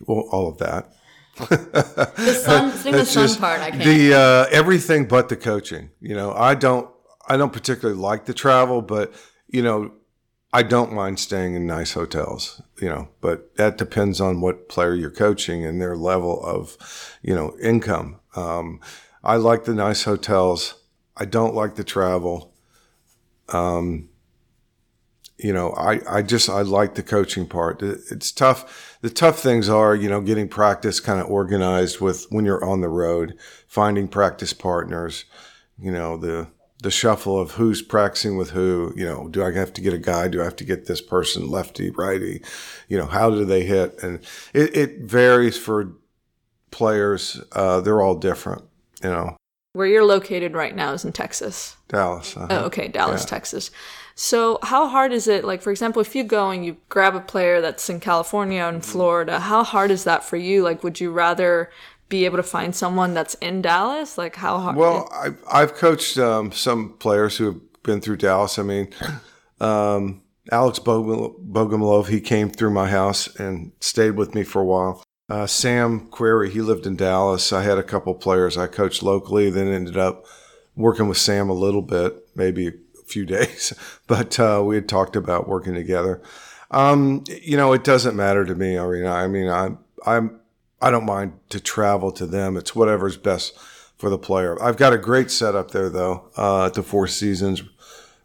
Well, 0.07 0.29
all 0.31 0.48
of 0.48 0.59
that. 0.59 0.92
The 1.38 2.35
sun, 2.44 2.72
sitting 2.72 2.92
the 2.92 3.01
It's 3.01 3.12
sun 3.12 3.35
part, 3.37 3.61
I 3.61 3.70
can't. 3.70 3.85
The 3.85 4.14
uh, 4.14 4.46
everything 4.51 5.07
but 5.09 5.31
the 5.31 5.37
coaching. 5.37 5.88
You 6.01 6.14
know, 6.14 6.33
I 6.35 6.55
don't. 6.55 6.90
I 7.27 7.38
don't 7.38 7.53
particularly 7.55 7.98
like 7.98 8.27
the 8.27 8.35
travel, 8.35 8.83
but 8.83 9.14
you 9.48 9.62
know, 9.62 9.92
I 10.53 10.62
don't 10.62 10.93
mind 10.93 11.19
staying 11.19 11.55
in 11.55 11.67
nice 11.67 11.93
hotels. 11.93 12.61
You 12.81 12.88
know, 12.88 13.09
but 13.21 13.57
that 13.57 13.79
depends 13.79 14.21
on 14.21 14.41
what 14.41 14.69
player 14.69 14.95
you're 14.95 15.11
coaching 15.11 15.65
and 15.65 15.81
their 15.81 15.97
level 15.97 16.45
of, 16.45 16.77
you 17.23 17.35
know, 17.35 17.57
income. 17.62 18.21
Um, 18.37 18.81
I 19.23 19.37
like 19.37 19.65
the 19.65 19.75
nice 19.75 20.03
hotels. 20.05 20.75
I 21.17 21.25
don't 21.27 21.55
like 21.55 21.77
the 21.77 21.85
travel. 21.85 22.53
Um, 23.51 24.09
you 25.38 25.53
know, 25.53 25.71
I, 25.73 26.01
I 26.09 26.23
just 26.23 26.49
I 26.49 26.62
like 26.62 26.95
the 26.95 27.03
coaching 27.03 27.47
part. 27.47 27.83
It- 27.83 28.01
It's 28.11 28.31
tough. 28.33 28.99
The 29.01 29.11
tough 29.11 29.41
things 29.41 29.69
are, 29.69 29.95
you 29.97 30.09
know, 30.09 30.21
getting 30.21 30.49
practice 30.49 31.01
kind 31.01 31.21
of 31.21 31.29
organized 31.31 32.01
with 32.01 32.27
when 32.31 32.45
you're 32.45 32.65
on 32.65 32.81
the 32.81 32.88
road, 32.88 33.35
finding 33.67 34.07
practice 34.09 34.53
partners, 34.53 35.25
you 35.79 35.91
know, 35.91 36.17
the 36.17 36.49
the 36.83 36.90
shuffle 36.90 37.38
of 37.40 37.53
who's 37.53 37.81
practicing 37.81 38.37
with 38.37 38.51
who, 38.51 38.92
you 38.97 39.07
know, 39.07 39.29
do 39.29 39.45
I 39.45 39.53
have 39.53 39.73
to 39.75 39.81
get 39.81 39.95
a 39.95 39.99
guy? 39.99 40.27
Do 40.29 40.40
I 40.40 40.45
have 40.45 40.57
to 40.57 40.64
get 40.64 40.87
this 40.87 41.01
person 41.01 41.49
lefty, 41.49 41.90
righty? 41.90 42.42
You 42.88 42.99
know, 42.99 43.07
how 43.07 43.31
do 43.31 43.45
they 43.45 43.62
hit? 43.64 44.03
And 44.03 44.18
it, 44.53 44.77
it 44.77 44.99
varies 45.01 45.57
for 45.57 45.92
players. 46.73 47.40
Uh, 47.53 47.81
they're 47.81 48.03
all 48.03 48.16
different, 48.16 48.64
you 49.03 49.11
know. 49.11 49.37
Where 49.75 49.87
you're 49.87 50.05
located 50.05 50.55
right 50.55 50.75
now 50.75 50.92
is 50.92 51.05
in 51.05 51.12
Texas. 51.12 51.77
Dallas. 51.88 52.37
uh-huh. 52.37 52.49
Oh, 52.51 52.64
okay, 52.64 52.88
Dallas, 52.88 53.23
Yeah. 53.23 53.29
Texas. 53.29 53.71
So, 54.14 54.59
how 54.62 54.88
hard 54.88 55.12
is 55.12 55.27
it? 55.27 55.45
Like, 55.45 55.62
for 55.62 55.71
example, 55.71 56.03
if 56.03 56.14
you 56.14 56.25
go 56.25 56.51
and 56.51 56.66
you 56.66 56.77
grab 56.90 57.14
a 57.14 57.21
player 57.21 57.62
that's 57.62 57.88
in 57.88 57.99
California 58.01 58.62
and 58.62 58.85
Florida, 58.85 59.40
how 59.40 59.64
hard 59.64 59.90
is 59.90 60.05
that 60.05 60.25
for 60.25 60.37
you? 60.37 60.62
Like, 60.62 60.85
would 60.85 61.01
you 61.01 61.11
rather 61.11 61.71
be 62.12 62.27
able 62.27 62.37
to 62.37 62.42
find 62.42 62.77
someone 62.77 63.14
that's 63.14 63.33
in 63.37 63.62
Dallas? 63.62 64.18
Like, 64.18 64.37
how 64.37 64.59
hard? 64.59 64.77
Well, 64.77 65.09
I, 65.11 65.31
I've 65.51 65.75
coached 65.75 66.18
um, 66.18 66.53
some 66.53 66.98
players 66.98 67.38
who 67.38 67.46
have 67.46 67.83
been 67.83 68.03
through 68.03 68.18
Dallas. 68.18 68.59
I 68.59 68.62
mean, 68.62 68.90
um, 69.61 70.20
Alex 70.53 70.79
Bogom- 70.79 71.35
Bogomolov, 71.51 72.09
he 72.09 72.20
came 72.20 72.51
through 72.51 72.70
my 72.70 72.90
house 72.90 73.35
and 73.37 73.72
stayed 73.81 74.12
with 74.12 74.35
me 74.35 74.44
for 74.44 74.61
a 74.61 74.64
while. 74.64 75.03
Uh, 75.31 75.46
Sam 75.46 76.09
Querrey, 76.11 76.51
he 76.51 76.61
lived 76.61 76.87
in 76.87 76.96
Dallas. 76.96 77.51
I 77.51 77.62
had 77.62 77.79
a 77.79 77.83
couple 77.83 78.14
players 78.14 78.59
I 78.59 78.66
coached 78.66 79.03
locally, 79.03 79.48
then 79.48 79.68
ended 79.68 79.96
up 79.96 80.27
working 80.77 81.09
with 81.09 81.16
Sam 81.16 81.48
a 81.48 81.55
little 81.55 81.81
bit, 81.81 82.14
maybe 82.37 82.68
a 82.68 82.72
few 83.07 83.25
days, 83.38 83.72
but 84.07 84.38
uh, 84.38 84.62
we 84.62 84.75
had 84.75 84.88
talked 84.88 85.16
about 85.16 85.48
working 85.48 85.72
together. 85.72 86.20
Um, 86.70 87.25
you 87.42 87.57
know, 87.57 87.72
it 87.72 87.85
doesn't 87.85 88.16
matter 88.16 88.44
to 88.44 88.55
me, 88.55 88.77
Irina. 88.77 89.11
I 89.11 89.29
mean, 89.29 89.48
I'm, 89.48 89.79
I'm, 90.05 90.41
I 90.83 90.90
don't 90.90 91.07
mind 91.07 91.38
to 91.51 91.61
travel 91.61 92.11
to 92.12 92.27
them. 92.27 92.57
It's 92.57 92.75
whatever's 92.75 93.16
best 93.16 93.57
for 93.97 94.11
the 94.11 94.18
player. 94.18 94.61
I've 94.61 94.77
got 94.77 94.92
a 94.92 94.99
great 94.99 95.31
setup 95.31 95.71
there, 95.71 95.88
though, 95.88 96.29
uh, 96.37 96.66
at 96.66 96.75
the 96.75 96.83
Four 96.83 97.07
Seasons 97.07 97.62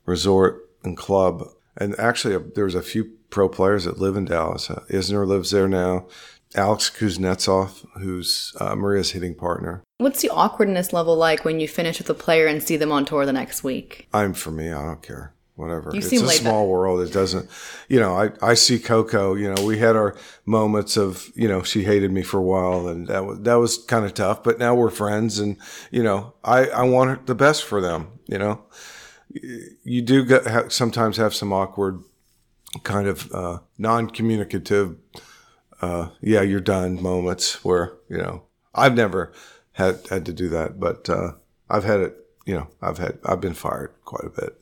Resort 0.05 0.67
and 0.83 0.97
Club. 0.97 1.47
And 1.77 1.97
actually, 1.99 2.33
uh, 2.33 2.39
there's 2.55 2.73
a 2.73 2.81
few 2.81 3.11
pro 3.29 3.47
players 3.47 3.85
that 3.85 3.99
live 3.99 4.15
in 4.15 4.25
Dallas. 4.25 4.71
Uh, 4.71 4.83
Isner 4.89 5.27
lives 5.27 5.51
there 5.51 5.67
now. 5.67 6.07
Alex 6.55 6.89
Kuznetsov, 6.89 7.85
who's 7.99 8.55
uh, 8.59 8.75
Maria's 8.75 9.11
hitting 9.11 9.35
partner. 9.35 9.83
What's 9.99 10.21
the 10.21 10.29
awkwardness 10.29 10.93
level 10.93 11.15
like 11.15 11.45
when 11.45 11.59
you 11.59 11.67
finish 11.67 11.99
with 11.99 12.09
a 12.09 12.13
player 12.15 12.47
and 12.47 12.63
see 12.63 12.77
them 12.77 12.91
on 12.91 13.05
tour 13.05 13.25
the 13.25 13.33
next 13.33 13.63
week? 13.63 14.07
I'm 14.13 14.33
for 14.33 14.49
me. 14.49 14.71
I 14.71 14.83
don't 14.83 15.03
care. 15.03 15.33
Whatever. 15.57 15.89
You 15.91 16.01
it's 16.01 16.13
a 16.13 16.29
small 16.29 16.67
world. 16.67 17.01
It 17.01 17.11
doesn't, 17.11 17.49
you 17.89 17.99
know, 17.99 18.15
I, 18.15 18.29
I 18.43 18.53
see 18.53 18.77
Coco, 18.77 19.33
you 19.33 19.51
know, 19.51 19.65
we 19.65 19.79
had 19.79 19.95
our 19.95 20.15
moments 20.45 20.97
of, 20.97 21.31
you 21.33 21.47
know, 21.47 21.63
she 21.63 21.83
hated 21.83 22.11
me 22.11 22.21
for 22.21 22.37
a 22.37 22.43
while 22.43 22.87
and 22.87 23.07
that 23.07 23.25
was, 23.25 23.39
that 23.39 23.55
was 23.55 23.79
kind 23.79 24.05
of 24.05 24.13
tough, 24.13 24.43
but 24.43 24.59
now 24.59 24.75
we're 24.75 24.91
friends 24.91 25.39
and, 25.39 25.57
you 25.89 26.03
know, 26.03 26.35
I, 26.43 26.67
I 26.67 26.83
want 26.83 27.25
the 27.25 27.33
best 27.33 27.63
for 27.63 27.81
them, 27.81 28.19
you 28.27 28.37
know, 28.37 28.65
you 29.83 30.03
do 30.03 30.23
get, 30.23 30.71
sometimes 30.71 31.17
have 31.17 31.33
some 31.33 31.51
awkward 31.51 32.03
kind 32.83 33.07
of, 33.07 33.31
uh, 33.33 33.57
non-communicative, 33.79 34.95
uh, 35.81 36.09
yeah, 36.21 36.43
you're 36.43 36.59
done 36.59 37.01
moments 37.01 37.65
where, 37.65 37.97
you 38.09 38.17
know, 38.19 38.43
I've 38.75 38.93
never 38.93 39.33
had, 39.71 40.05
had 40.11 40.23
to 40.27 40.33
do 40.33 40.49
that, 40.49 40.79
but, 40.79 41.09
uh, 41.09 41.31
I've 41.67 41.83
had 41.83 42.01
it, 42.01 42.15
you 42.45 42.53
know, 42.53 42.67
I've 42.79 42.99
had, 42.99 43.17
I've 43.25 43.41
been 43.41 43.55
fired 43.55 43.95
quite 44.05 44.23
a 44.23 44.29
bit. 44.29 44.61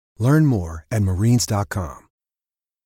Learn 0.21 0.45
more 0.45 0.85
at 0.91 1.01
marines.com. 1.01 1.97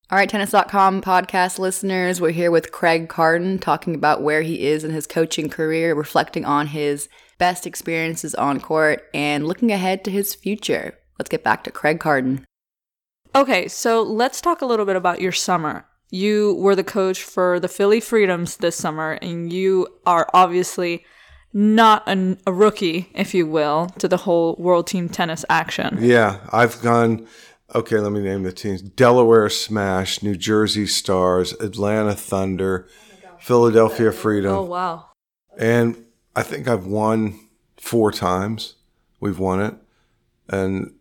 All 0.10 0.18
right, 0.18 0.30
tennis.com 0.30 1.02
podcast 1.02 1.60
listeners, 1.60 2.22
we're 2.22 2.30
here 2.32 2.50
with 2.50 2.72
Craig 2.72 3.10
Kardon 3.10 3.60
talking 3.60 3.94
about 3.94 4.22
where 4.22 4.42
he 4.42 4.66
is 4.66 4.86
in 4.86 4.92
his 4.92 5.06
coaching 5.06 5.50
career, 5.50 5.94
reflecting 5.94 6.46
on 6.46 6.68
his 6.68 7.10
best 7.38 7.68
experiences 7.68 8.36
on 8.36 8.62
court, 8.62 9.04
and 9.14 9.46
looking 9.46 9.74
ahead 9.74 10.06
to 10.06 10.12
his 10.12 10.34
future. 10.34 10.98
Let's 11.20 11.28
get 11.28 11.44
back 11.44 11.66
to 11.66 11.72
Craig 11.72 12.00
Kardon. 12.00 12.46
Okay, 13.36 13.68
so 13.68 14.02
let's 14.02 14.40
talk 14.40 14.62
a 14.62 14.66
little 14.66 14.86
bit 14.86 14.96
about 14.96 15.20
your 15.20 15.34
summer. 15.34 15.86
You 16.12 16.54
were 16.54 16.76
the 16.76 16.86
coach 16.86 17.22
for 17.22 17.60
the 17.60 17.68
Philly 17.68 18.00
Freedoms 18.00 18.58
this 18.58 18.78
summer, 18.78 19.20
and 19.22 19.52
you 19.52 19.88
are 20.06 20.30
obviously 20.34 21.04
not 21.56 22.04
an, 22.06 22.38
a 22.46 22.52
rookie, 22.52 23.10
if 23.16 23.34
you 23.34 23.48
will, 23.48 23.88
to 23.98 24.10
the 24.10 24.18
whole 24.18 24.56
World 24.60 24.88
Team 24.88 25.08
Tennis 25.08 25.46
action. 25.50 25.98
Yeah, 26.02 26.42
I've 26.52 26.82
gone. 26.82 27.26
Okay, 27.74 27.98
let 27.98 28.12
me 28.12 28.22
name 28.22 28.44
the 28.44 28.52
teams: 28.52 28.82
Delaware 28.82 29.50
Smash, 29.50 30.22
New 30.22 30.36
Jersey 30.36 30.86
Stars, 30.86 31.54
Atlanta 31.54 32.14
Thunder, 32.14 32.88
Philadelphia 33.40 34.12
Freedom, 34.12 34.52
Oh, 34.54 34.64
wow. 34.64 35.06
and 35.58 35.96
I 36.36 36.44
think 36.44 36.68
I've 36.68 36.86
won 36.86 37.40
four 37.78 38.12
times. 38.12 38.76
We've 39.22 39.40
won 39.40 39.62
it, 39.62 39.76
and 40.50 40.94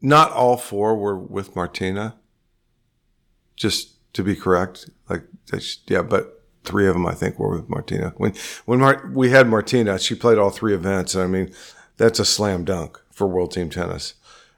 not 0.00 0.30
all 0.30 0.56
four 0.56 0.96
were 0.96 1.18
with 1.18 1.56
Martina. 1.56 2.14
Just 3.56 4.12
to 4.14 4.22
be 4.22 4.34
correct, 4.36 4.88
like 5.08 5.24
yeah, 5.88 6.02
but 6.02 6.39
three 6.64 6.86
of 6.86 6.94
them 6.94 7.06
I 7.06 7.14
think 7.14 7.38
were 7.38 7.56
with 7.56 7.68
Martina. 7.68 8.12
When 8.16 8.34
when 8.64 8.80
Mar- 8.80 9.10
we 9.12 9.30
had 9.30 9.48
Martina, 9.48 9.98
she 9.98 10.14
played 10.14 10.38
all 10.38 10.50
three 10.50 10.74
events. 10.74 11.16
I 11.16 11.26
mean, 11.26 11.52
that's 11.96 12.18
a 12.18 12.24
slam 12.24 12.64
dunk 12.64 13.00
for 13.10 13.26
World 13.26 13.52
Team 13.52 13.70
Tennis. 13.70 14.14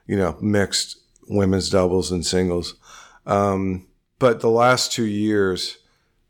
You 0.07 0.17
know, 0.17 0.37
mixed 0.41 0.97
women's 1.29 1.69
doubles 1.69 2.11
and 2.11 2.25
singles. 2.25 2.75
Um, 3.25 3.87
but 4.19 4.41
the 4.41 4.49
last 4.49 4.91
two 4.91 5.05
years 5.05 5.77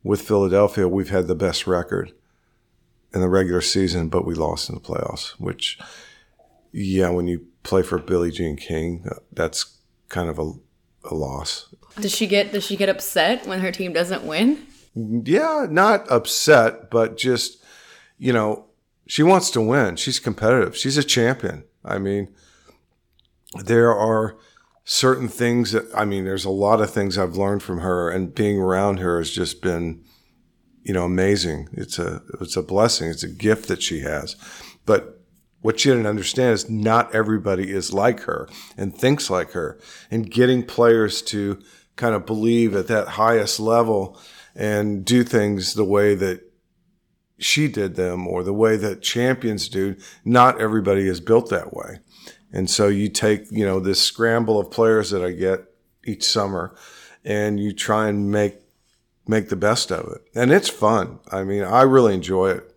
with 0.03 0.21
Philadelphia, 0.21 0.87
we've 0.87 1.09
had 1.09 1.27
the 1.27 1.35
best 1.35 1.65
record 1.65 2.11
in 3.13 3.21
the 3.21 3.29
regular 3.29 3.61
season, 3.61 4.09
but 4.09 4.25
we 4.25 4.33
lost 4.33 4.69
in 4.69 4.75
the 4.75 4.81
playoffs. 4.81 5.31
Which, 5.39 5.79
yeah, 6.71 7.09
when 7.09 7.27
you 7.27 7.47
play 7.63 7.81
for 7.81 7.97
Billie 7.97 8.31
Jean 8.31 8.55
King, 8.55 9.07
that's 9.31 9.77
kind 10.09 10.29
of 10.29 10.37
a, 10.37 10.51
a 11.09 11.15
loss. 11.15 11.73
Does 11.99 12.13
she 12.13 12.27
get 12.27 12.51
does 12.51 12.63
she 12.63 12.75
get 12.75 12.89
upset 12.89 13.45
when 13.45 13.59
her 13.61 13.71
team 13.71 13.93
doesn't 13.93 14.23
win? 14.23 14.65
Yeah, 14.95 15.67
not 15.69 16.09
upset, 16.11 16.89
but 16.91 17.17
just, 17.17 17.63
you 18.17 18.31
know, 18.31 18.65
she 19.07 19.23
wants 19.23 19.49
to 19.51 19.61
win. 19.61 19.95
She's 19.95 20.19
competitive. 20.19 20.77
She's 20.77 20.97
a 20.97 21.03
champion. 21.03 21.63
I 21.83 21.97
mean, 21.97 22.33
there 23.63 23.93
are 23.93 24.37
certain 24.85 25.27
things 25.27 25.71
that, 25.71 25.85
I 25.95 26.05
mean, 26.05 26.25
there's 26.25 26.45
a 26.45 26.49
lot 26.49 26.81
of 26.81 26.91
things 26.91 27.17
I've 27.17 27.37
learned 27.37 27.63
from 27.63 27.79
her, 27.79 28.09
and 28.09 28.35
being 28.35 28.59
around 28.59 28.99
her 28.99 29.17
has 29.17 29.31
just 29.31 29.61
been, 29.61 30.03
you 30.83 30.93
know, 30.93 31.05
amazing. 31.05 31.69
It's 31.73 31.97
a, 31.97 32.21
it's 32.39 32.57
a 32.57 32.63
blessing. 32.63 33.09
It's 33.09 33.23
a 33.23 33.29
gift 33.29 33.67
that 33.69 33.81
she 33.81 34.01
has. 34.01 34.35
But 34.85 35.21
what 35.61 35.79
she 35.79 35.89
didn't 35.89 36.07
understand 36.07 36.53
is 36.53 36.69
not 36.69 37.15
everybody 37.15 37.71
is 37.71 37.93
like 37.93 38.21
her 38.21 38.49
and 38.77 38.95
thinks 38.95 39.29
like 39.29 39.51
her. 39.51 39.79
And 40.11 40.29
getting 40.29 40.63
players 40.63 41.21
to 41.23 41.59
kind 41.95 42.13
of 42.13 42.25
believe 42.25 42.75
at 42.75 42.87
that 42.87 43.09
highest 43.09 43.59
level 43.59 44.19
and 44.55 45.03
do 45.03 45.23
things 45.23 45.73
the 45.73 45.85
way 45.85 46.15
that 46.15 46.41
she 47.39 47.67
did 47.67 47.95
them 47.95 48.27
or 48.27 48.43
the 48.43 48.53
way 48.53 48.77
that 48.77 49.01
champions 49.01 49.67
do, 49.67 49.95
not 50.23 50.61
everybody 50.61 51.07
is 51.07 51.19
built 51.19 51.49
that 51.49 51.73
way. 51.73 51.99
And 52.51 52.69
so 52.69 52.87
you 52.87 53.09
take, 53.09 53.51
you 53.51 53.65
know, 53.65 53.79
this 53.79 54.01
scramble 54.01 54.59
of 54.59 54.69
players 54.69 55.09
that 55.09 55.23
I 55.23 55.31
get 55.31 55.65
each 56.05 56.23
summer 56.23 56.75
and 57.25 57.59
you 57.59 57.73
try 57.73 58.07
and 58.07 58.31
make 58.31 58.59
make 59.25 59.49
the 59.49 59.55
best 59.55 59.91
of 59.91 60.11
it. 60.11 60.21
And 60.35 60.51
it's 60.51 60.69
fun. 60.69 61.19
I 61.31 61.43
mean, 61.43 61.63
I 61.63 61.83
really 61.83 62.13
enjoy 62.13 62.51
it. 62.51 62.75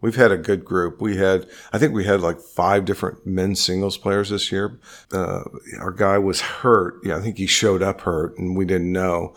We've 0.00 0.16
had 0.16 0.32
a 0.32 0.38
good 0.38 0.64
group. 0.64 1.00
We 1.00 1.16
had, 1.16 1.46
I 1.72 1.78
think 1.78 1.94
we 1.94 2.04
had 2.04 2.20
like 2.20 2.40
five 2.40 2.84
different 2.84 3.26
men's 3.26 3.60
singles 3.60 3.96
players 3.96 4.30
this 4.30 4.50
year. 4.50 4.78
Uh, 5.12 5.44
our 5.80 5.92
guy 5.92 6.18
was 6.18 6.40
hurt. 6.40 7.00
Yeah, 7.04 7.16
I 7.16 7.20
think 7.20 7.38
he 7.38 7.46
showed 7.46 7.82
up 7.82 8.02
hurt 8.02 8.38
and 8.38 8.56
we 8.56 8.64
didn't 8.64 8.92
know. 8.92 9.34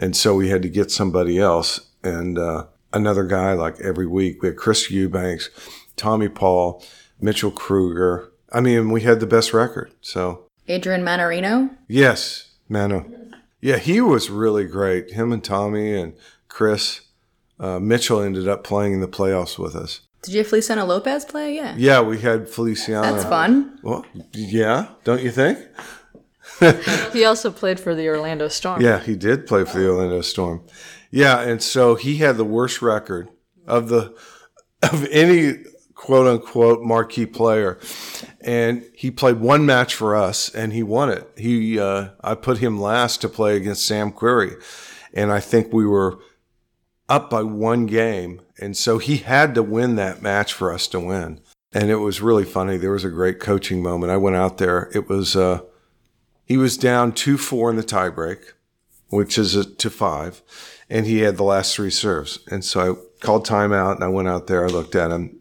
And 0.00 0.16
so 0.16 0.34
we 0.34 0.48
had 0.48 0.62
to 0.62 0.68
get 0.68 0.90
somebody 0.90 1.38
else. 1.38 1.80
And, 2.02 2.36
uh, 2.38 2.64
another 2.92 3.24
guy 3.24 3.52
like 3.52 3.80
every 3.80 4.06
week. 4.06 4.42
We 4.42 4.48
had 4.48 4.56
Chris 4.56 4.90
Eubanks, 4.90 5.50
Tommy 5.96 6.28
Paul, 6.28 6.82
Mitchell 7.20 7.50
Krueger. 7.50 8.32
I 8.52 8.60
mean, 8.60 8.90
we 8.90 9.02
had 9.02 9.20
the 9.20 9.26
best 9.26 9.52
record. 9.52 9.92
So 10.00 10.44
Adrian 10.68 11.02
Mannarino. 11.02 11.70
yes, 11.88 12.50
Mano. 12.68 13.06
Yeah, 13.60 13.76
he 13.76 14.00
was 14.00 14.30
really 14.30 14.64
great. 14.64 15.12
Him 15.12 15.32
and 15.32 15.44
Tommy 15.44 15.94
and 15.94 16.14
Chris. 16.48 17.02
Uh, 17.58 17.78
Mitchell 17.78 18.22
ended 18.22 18.48
up 18.48 18.64
playing 18.64 18.94
in 18.94 19.00
the 19.00 19.08
playoffs 19.08 19.58
with 19.58 19.76
us. 19.76 20.00
Did 20.22 20.32
you 20.32 20.38
have 20.38 20.48
Feliciano 20.48 20.84
Lopez 20.86 21.24
play? 21.26 21.54
Yeah. 21.56 21.74
Yeah, 21.76 22.00
we 22.00 22.18
had 22.20 22.48
Feliciano. 22.48 23.02
That's 23.12 23.24
fun. 23.24 23.78
Well, 23.82 24.04
yeah, 24.32 24.88
don't 25.04 25.22
you 25.22 25.30
think? 25.30 25.58
He 27.12 27.24
also 27.24 27.50
played 27.50 27.80
for 27.80 27.94
the 27.94 28.08
Orlando 28.08 28.48
Storm. 28.48 28.80
Yeah, 28.80 29.00
he 29.00 29.16
did 29.16 29.46
play 29.46 29.64
for 29.64 29.78
the 29.78 29.88
Orlando 29.88 30.20
Storm. 30.20 30.64
Yeah, 31.10 31.40
and 31.40 31.62
so 31.62 31.94
he 31.94 32.16
had 32.16 32.36
the 32.36 32.44
worst 32.44 32.82
record 32.82 33.28
of 33.66 33.88
the 33.88 34.14
of 34.82 35.06
any 35.10 35.64
quote 35.94 36.26
unquote 36.26 36.82
marquee 36.82 37.26
player, 37.26 37.78
and 38.40 38.84
he 38.94 39.10
played 39.10 39.40
one 39.40 39.66
match 39.66 39.94
for 39.94 40.16
us 40.16 40.48
and 40.54 40.72
he 40.72 40.82
won 40.82 41.10
it. 41.10 41.28
He 41.36 41.78
uh, 41.78 42.10
I 42.22 42.34
put 42.34 42.58
him 42.58 42.80
last 42.80 43.20
to 43.22 43.28
play 43.28 43.56
against 43.56 43.86
Sam 43.86 44.12
Querrey, 44.12 44.62
and 45.12 45.32
I 45.32 45.40
think 45.40 45.72
we 45.72 45.86
were 45.86 46.18
up 47.08 47.28
by 47.28 47.42
one 47.42 47.86
game, 47.86 48.40
and 48.60 48.76
so 48.76 48.98
he 48.98 49.18
had 49.18 49.54
to 49.56 49.62
win 49.62 49.96
that 49.96 50.22
match 50.22 50.52
for 50.52 50.72
us 50.72 50.86
to 50.88 51.00
win. 51.00 51.40
And 51.72 51.90
it 51.90 51.96
was 51.96 52.20
really 52.20 52.44
funny. 52.44 52.76
There 52.76 52.92
was 52.92 53.04
a 53.04 53.10
great 53.10 53.38
coaching 53.38 53.82
moment. 53.82 54.12
I 54.12 54.16
went 54.16 54.36
out 54.36 54.58
there. 54.58 54.90
It 54.94 55.08
was 55.08 55.36
uh, 55.36 55.60
he 56.50 56.56
was 56.56 56.76
down 56.76 57.12
two 57.12 57.38
four 57.38 57.70
in 57.70 57.76
the 57.76 57.82
tiebreak, 57.84 58.54
which 59.06 59.38
is 59.38 59.54
a, 59.54 59.64
to 59.64 59.88
five, 59.88 60.42
and 60.88 61.06
he 61.06 61.20
had 61.20 61.36
the 61.36 61.44
last 61.44 61.76
three 61.76 61.90
serves. 61.90 62.40
And 62.50 62.64
so 62.64 62.80
I 62.80 63.24
called 63.24 63.46
timeout, 63.46 63.94
and 63.94 64.02
I 64.02 64.08
went 64.08 64.26
out 64.26 64.48
there. 64.48 64.64
I 64.64 64.68
looked 64.68 64.96
at 64.96 65.12
him. 65.12 65.38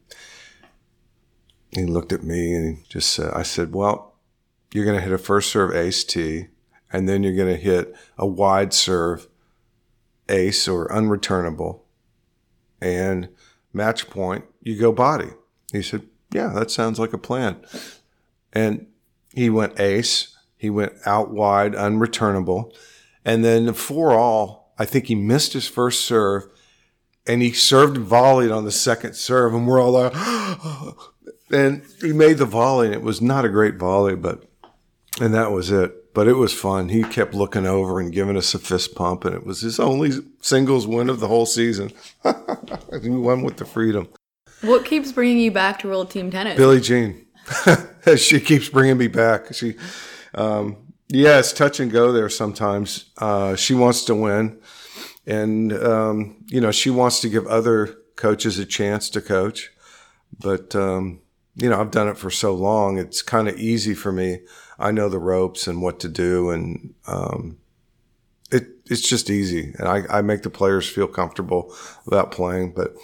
He 1.72 1.84
looked 1.86 2.14
at 2.14 2.22
me, 2.22 2.54
and 2.54 2.78
he 2.78 2.84
just 2.90 3.10
said, 3.10 3.34
"I 3.34 3.42
said, 3.42 3.74
well, 3.74 4.20
you're 4.72 4.86
going 4.86 4.98
to 4.98 5.04
hit 5.04 5.12
a 5.12 5.18
first 5.18 5.50
serve 5.50 5.76
ace 5.76 6.04
T, 6.04 6.50
and 6.94 7.10
then 7.10 7.24
you're 7.24 7.36
going 7.36 7.56
to 7.56 7.60
hit 7.60 7.96
a 8.16 8.28
wide 8.28 8.72
serve 8.72 9.28
ace 10.30 10.68
or 10.68 10.90
unreturnable, 10.90 11.80
and 12.80 13.30
match 13.74 14.12
point, 14.12 14.46
you 14.62 14.78
go 14.78 14.92
body." 14.92 15.32
He 15.72 15.82
said, 15.82 16.04
"Yeah, 16.32 16.50
that 16.50 16.70
sounds 16.70 17.00
like 17.00 17.14
a 17.14 17.18
plan." 17.18 17.66
And 18.54 18.86
he 19.34 19.50
went 19.50 19.80
ace. 19.80 20.36
He 20.60 20.70
went 20.70 20.92
out 21.06 21.32
wide, 21.32 21.72
unreturnable. 21.72 22.76
And 23.24 23.46
then 23.46 23.74
for 23.74 24.12
all, 24.12 24.74
I 24.78 24.84
think 24.84 25.06
he 25.06 25.16
missed 25.16 25.54
his 25.54 25.70
first 25.70 26.02
serve 26.06 26.48
and 27.26 27.42
he 27.42 27.54
served 27.54 27.96
and 27.96 28.06
volleyed 28.06 28.52
on 28.52 28.66
the 28.66 28.72
second 28.72 29.16
serve. 29.16 29.54
And 29.54 29.66
we're 29.66 29.82
all 29.82 29.92
like, 29.92 30.14
and 31.52 31.82
he 32.02 32.12
made 32.12 32.40
the 32.40 32.46
volley 32.46 32.88
and 32.88 32.96
it 32.96 33.02
was 33.02 33.22
not 33.22 33.46
a 33.46 33.50
great 33.50 33.78
volley, 33.78 34.16
but, 34.16 34.44
and 35.22 35.34
that 35.34 35.54
was 35.54 35.72
it. 35.72 36.14
But 36.14 36.28
it 36.28 36.34
was 36.34 36.54
fun. 36.54 36.90
He 36.90 37.04
kept 37.04 37.34
looking 37.34 37.66
over 37.66 38.02
and 38.02 38.12
giving 38.12 38.36
us 38.36 38.54
a 38.54 38.60
fist 38.60 38.96
pump 38.96 39.24
and 39.24 39.34
it 39.34 39.46
was 39.46 39.62
his 39.62 39.80
only 39.80 40.12
singles 40.42 40.86
win 40.86 41.10
of 41.10 41.22
the 41.22 41.30
whole 41.30 41.46
season. 41.46 41.94
he 43.02 43.10
won 43.10 43.44
with 43.44 43.56
the 43.56 43.66
freedom. 43.66 44.10
What 44.60 44.84
keeps 44.84 45.14
bringing 45.14 45.38
you 45.38 45.52
back 45.52 45.80
to 45.80 45.88
World 45.88 46.12
Team 46.12 46.30
Tennis? 46.30 46.58
Billie 46.58 46.82
Jean. 46.82 47.28
she 48.18 48.42
keeps 48.42 48.68
bringing 48.68 48.98
me 48.98 49.08
back. 49.08 49.54
She, 49.54 49.76
um, 50.34 50.78
yeah, 51.08 51.40
it's 51.40 51.54
touch 51.54 51.80
and 51.80 51.92
go 51.92 52.12
there 52.12 52.30
sometimes. 52.30 53.06
Uh, 53.18 53.56
she 53.56 53.74
wants 53.74 54.04
to 54.06 54.16
win, 54.16 54.60
and 55.26 55.74
um, 55.74 56.44
you 56.48 56.62
know 56.62 56.72
she 56.72 56.90
wants 56.90 57.20
to 57.22 57.30
give 57.30 57.48
other 57.48 57.98
coaches 58.16 58.60
a 58.60 58.66
chance 58.66 59.10
to 59.12 59.22
coach. 59.22 59.72
But 60.40 60.76
um, 60.76 61.22
you 61.56 61.70
know, 61.70 61.80
I've 61.80 61.92
done 61.92 62.08
it 62.08 62.18
for 62.18 62.30
so 62.30 62.54
long; 62.54 62.98
it's 62.98 63.22
kind 63.22 63.48
of 63.48 63.58
easy 63.58 63.96
for 63.96 64.12
me. 64.12 64.42
I 64.78 64.92
know 64.92 65.10
the 65.10 65.20
ropes 65.20 65.68
and 65.68 65.82
what 65.82 66.00
to 66.02 66.10
do, 66.10 66.52
and 66.52 66.94
um, 67.08 67.58
it 68.52 68.68
it's 68.86 69.08
just 69.08 69.30
easy. 69.30 69.74
And 69.80 69.88
I, 69.88 70.04
I 70.10 70.22
make 70.22 70.44
the 70.44 70.50
players 70.52 70.88
feel 70.88 71.08
comfortable 71.08 71.74
about 72.06 72.32
playing, 72.32 72.74
but 72.74 72.96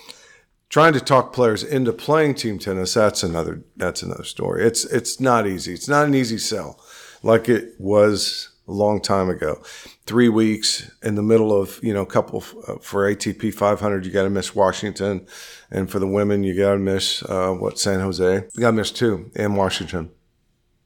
trying 0.69 0.93
to 0.93 0.99
talk 0.99 1.31
players 1.33 1.63
into 1.63 1.93
playing 1.93 2.35
team 2.35 2.59
tennis 2.59 2.95
that's 2.95 3.23
another 3.23 3.61
that's 3.77 4.01
another 4.01 4.23
story 4.23 4.65
it's 4.65 4.83
it's 4.85 5.19
not 5.19 5.47
easy 5.47 5.73
it's 5.73 5.87
not 5.87 6.05
an 6.05 6.15
easy 6.15 6.37
sell 6.37 6.79
like 7.25 7.49
it 7.49 7.73
was 7.79 8.49
a 8.67 8.71
long 8.71 9.01
time 9.01 9.29
ago. 9.29 9.61
Three 10.05 10.29
weeks 10.29 10.91
in 11.01 11.15
the 11.15 11.23
middle 11.23 11.59
of 11.59 11.79
you 11.83 11.93
know 11.93 12.03
a 12.03 12.05
couple 12.05 12.43
uh, 12.67 12.75
for 12.75 13.11
atp 13.13 13.53
500 13.53 14.05
you 14.05 14.11
got 14.11 14.23
to 14.23 14.29
miss 14.29 14.55
washington. 14.55 15.27
And 15.71 15.89
for 15.89 15.99
the 15.99 16.07
women 16.07 16.43
you 16.43 16.55
got 16.55 16.73
to 16.73 16.77
miss 16.77 17.23
uh, 17.23 17.51
what 17.51 17.79
san 17.79 17.99
jose? 17.99 18.35
You 18.53 18.61
got 18.61 18.71
to 18.71 18.77
miss 18.77 18.91
two 18.91 19.31
and 19.35 19.57
washington. 19.57 20.11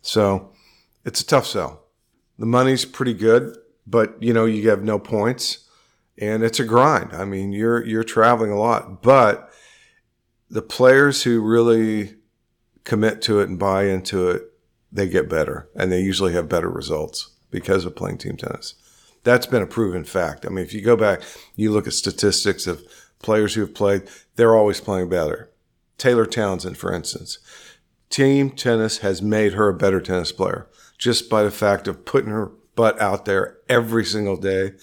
So 0.02 0.54
it's 1.06 1.22
a 1.22 1.26
tough 1.26 1.46
sell. 1.46 1.84
The 2.38 2.46
money's 2.46 2.86
pretty 2.86 3.14
good 3.14 3.58
but 3.86 4.22
you 4.24 4.34
know 4.34 4.46
you 4.46 4.70
have 4.70 4.84
no 4.84 4.98
points. 4.98 5.66
And 6.22 6.44
it's 6.44 6.60
a 6.60 6.66
grind. 6.66 7.14
I 7.14 7.26
mean 7.26 7.52
you're 7.52 7.86
you're 7.86 8.04
traveling 8.04 8.52
a 8.52 8.58
lot 8.58 9.02
but 9.02 9.52
the 10.50 10.62
players 10.62 11.24
who 11.24 11.42
really 11.42 12.16
commit 12.86 13.22
to 13.22 13.40
it 13.40 13.50
and 13.50 13.60
buy 13.60 13.84
into 13.84 14.30
it, 14.30 14.49
they 14.92 15.08
get 15.08 15.30
better 15.30 15.70
and 15.76 15.92
they 15.92 16.00
usually 16.00 16.34
have 16.34 16.50
better 16.50 16.70
results 16.70 17.32
because 17.52 17.86
of 17.86 17.96
playing 17.96 18.18
team 18.18 18.38
tennis. 18.38 18.76
That's 19.24 19.46
been 19.46 19.62
a 19.62 19.68
proven 19.68 20.04
fact. 20.04 20.46
I 20.46 20.50
mean, 20.50 20.64
if 20.64 20.74
you 20.74 20.82
go 20.82 20.96
back, 20.96 21.22
you 21.56 21.72
look 21.72 21.88
at 21.88 21.94
statistics 21.94 22.68
of 22.68 22.84
players 23.20 23.54
who 23.54 23.62
have 23.62 23.74
played, 23.74 24.04
they're 24.36 24.56
always 24.56 24.80
playing 24.80 25.10
better. 25.10 25.50
Taylor 25.98 26.26
Townsend, 26.26 26.78
for 26.78 26.94
instance, 26.94 27.40
team 28.10 28.50
tennis 28.50 29.00
has 29.00 29.22
made 29.22 29.54
her 29.54 29.70
a 29.70 29.74
better 29.74 30.00
tennis 30.00 30.32
player 30.32 30.68
just 30.98 31.30
by 31.30 31.44
the 31.44 31.52
fact 31.52 31.88
of 31.88 32.06
putting 32.06 32.32
her 32.32 32.52
butt 32.76 33.00
out 33.02 33.26
there 33.26 33.58
every 33.68 34.06
single 34.06 34.38
day, 34.38 34.74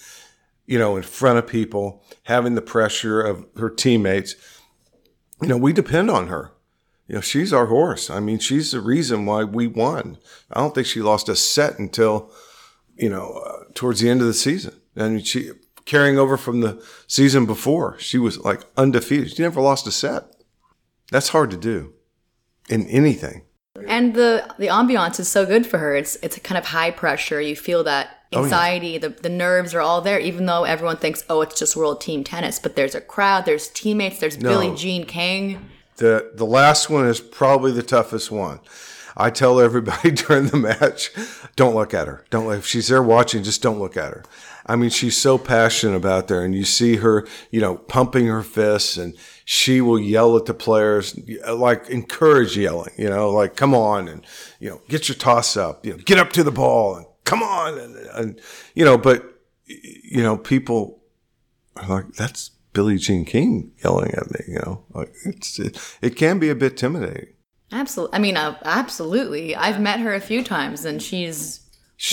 you 0.65 0.77
know, 0.77 0.95
in 0.95 1.03
front 1.03 1.39
of 1.39 1.47
people, 1.47 2.03
having 2.23 2.53
the 2.53 2.61
pressure 2.61 3.21
of 3.21 3.45
her 3.57 3.69
teammates 3.69 4.35
you 5.41 5.47
know, 5.47 5.57
we 5.57 5.73
depend 5.73 6.09
on 6.09 6.27
her. 6.27 6.51
You 7.07 7.15
know, 7.15 7.21
she's 7.21 7.53
our 7.53 7.67
horse. 7.67 8.09
I 8.09 8.19
mean, 8.19 8.39
she's 8.39 8.71
the 8.71 8.81
reason 8.81 9.25
why 9.25 9.43
we 9.43 9.67
won. 9.67 10.17
I 10.51 10.59
don't 10.59 10.75
think 10.75 10.87
she 10.87 11.01
lost 11.01 11.29
a 11.29 11.35
set 11.35 11.79
until, 11.79 12.31
you 12.95 13.09
know, 13.09 13.41
uh, 13.45 13.63
towards 13.73 14.01
the 14.01 14.09
end 14.09 14.21
of 14.21 14.27
the 14.27 14.33
season. 14.33 14.79
And 14.95 15.25
she 15.25 15.51
carrying 15.85 16.17
over 16.17 16.35
from 16.35 16.59
the 16.61 16.83
season 17.07 17.45
before, 17.45 17.97
she 17.99 18.17
was 18.17 18.39
like 18.39 18.61
undefeated. 18.75 19.31
She 19.31 19.41
never 19.41 19.61
lost 19.61 19.87
a 19.87 19.91
set. 19.91 20.25
That's 21.11 21.29
hard 21.29 21.49
to 21.51 21.57
do 21.57 21.93
in 22.69 22.87
anything. 22.87 23.43
And 23.87 24.13
the 24.13 24.53
the 24.57 24.67
ambiance 24.67 25.19
is 25.19 25.29
so 25.29 25.45
good 25.45 25.65
for 25.65 25.77
her. 25.77 25.95
It's 25.95 26.17
it's 26.21 26.35
a 26.35 26.41
kind 26.41 26.57
of 26.57 26.65
high 26.65 26.91
pressure. 26.91 27.39
You 27.39 27.55
feel 27.55 27.83
that 27.85 28.17
Oh, 28.33 28.43
anxiety, 28.43 28.97
the 28.97 29.09
the 29.09 29.29
nerves 29.29 29.73
are 29.73 29.79
all 29.79 30.01
there, 30.01 30.19
even 30.19 30.47
though 30.47 30.65
everyone 30.65 30.97
thinks, 30.97 31.23
oh, 31.29 31.41
it's 31.41 31.57
just 31.57 31.77
world 31.77 32.01
team 32.01 32.25
tennis. 32.25 32.59
But 32.59 32.75
there's 32.75 32.93
a 32.93 32.99
crowd, 32.99 33.45
there's 33.45 33.69
teammates, 33.69 34.19
there's 34.19 34.35
Billie 34.35 34.75
Jean 34.75 35.05
King. 35.05 35.69
The 35.97 36.31
the 36.33 36.45
last 36.45 36.89
one 36.89 37.07
is 37.07 37.19
probably 37.19 37.71
the 37.71 37.83
toughest 37.83 38.31
one. 38.31 38.59
I 39.19 39.31
tell 39.31 39.59
everybody 39.59 40.11
during 40.27 40.47
the 40.47 40.57
match, 40.57 41.11
don't 41.55 41.75
look 41.75 41.93
at 41.93 42.07
her. 42.07 42.23
Don't 42.29 42.45
look. 42.45 42.59
if 42.59 42.67
she's 42.67 42.87
there 42.87 43.01
watching, 43.01 43.43
just 43.43 43.63
don't 43.63 43.79
look 43.79 43.97
at 43.97 44.13
her. 44.13 44.23
I 44.67 44.75
mean, 44.75 44.89
she's 44.89 45.17
so 45.17 45.37
passionate 45.37 45.95
about 45.95 46.27
there, 46.27 46.43
and 46.43 46.53
you 46.53 46.65
see 46.65 46.97
her, 46.97 47.25
you 47.51 47.61
know, 47.61 47.75
pumping 47.75 48.27
her 48.27 48.43
fists, 48.43 48.97
and 48.97 49.15
she 49.45 49.81
will 49.81 49.97
yell 49.97 50.37
at 50.37 50.45
the 50.45 50.53
players, 50.53 51.17
like 51.47 51.89
encourage 51.89 52.57
yelling, 52.57 52.93
you 52.97 53.09
know, 53.09 53.31
like 53.31 53.55
come 53.55 53.73
on, 53.73 54.07
and 54.07 54.25
you 54.59 54.69
know, 54.69 54.81
get 54.87 55.07
your 55.07 55.15
toss 55.15 55.57
up, 55.57 55.85
you 55.85 55.93
know, 55.93 55.97
get 55.97 56.19
up 56.19 56.31
to 56.33 56.43
the 56.43 56.51
ball, 56.51 56.97
and 56.97 57.05
come 57.23 57.41
on, 57.41 57.79
and, 57.79 57.95
and 57.95 58.41
you 58.75 58.85
know, 58.85 58.97
but 58.97 59.23
you 59.65 60.21
know, 60.21 60.37
people 60.37 61.01
are 61.77 61.87
like, 61.87 62.13
that's 62.13 62.51
Billie 62.77 62.97
Jean 62.99 63.25
King 63.25 63.71
yelling 63.83 64.11
at 64.13 64.29
me, 64.29 64.39
you 64.47 64.59
know, 64.59 64.83
like 64.93 65.11
it's 65.25 65.57
it, 65.57 65.79
it 65.99 66.15
can 66.15 66.37
be 66.37 66.47
a 66.49 66.53
bit 66.53 66.73
intimidating. 66.73 67.29
Absolutely. 67.71 68.15
I 68.15 68.19
mean, 68.19 68.37
uh, 68.37 68.55
absolutely. 68.63 69.55
I've 69.55 69.81
met 69.81 69.99
her 69.99 70.13
a 70.13 70.19
few 70.21 70.43
times, 70.43 70.85
and 70.85 71.01
she's 71.01 71.59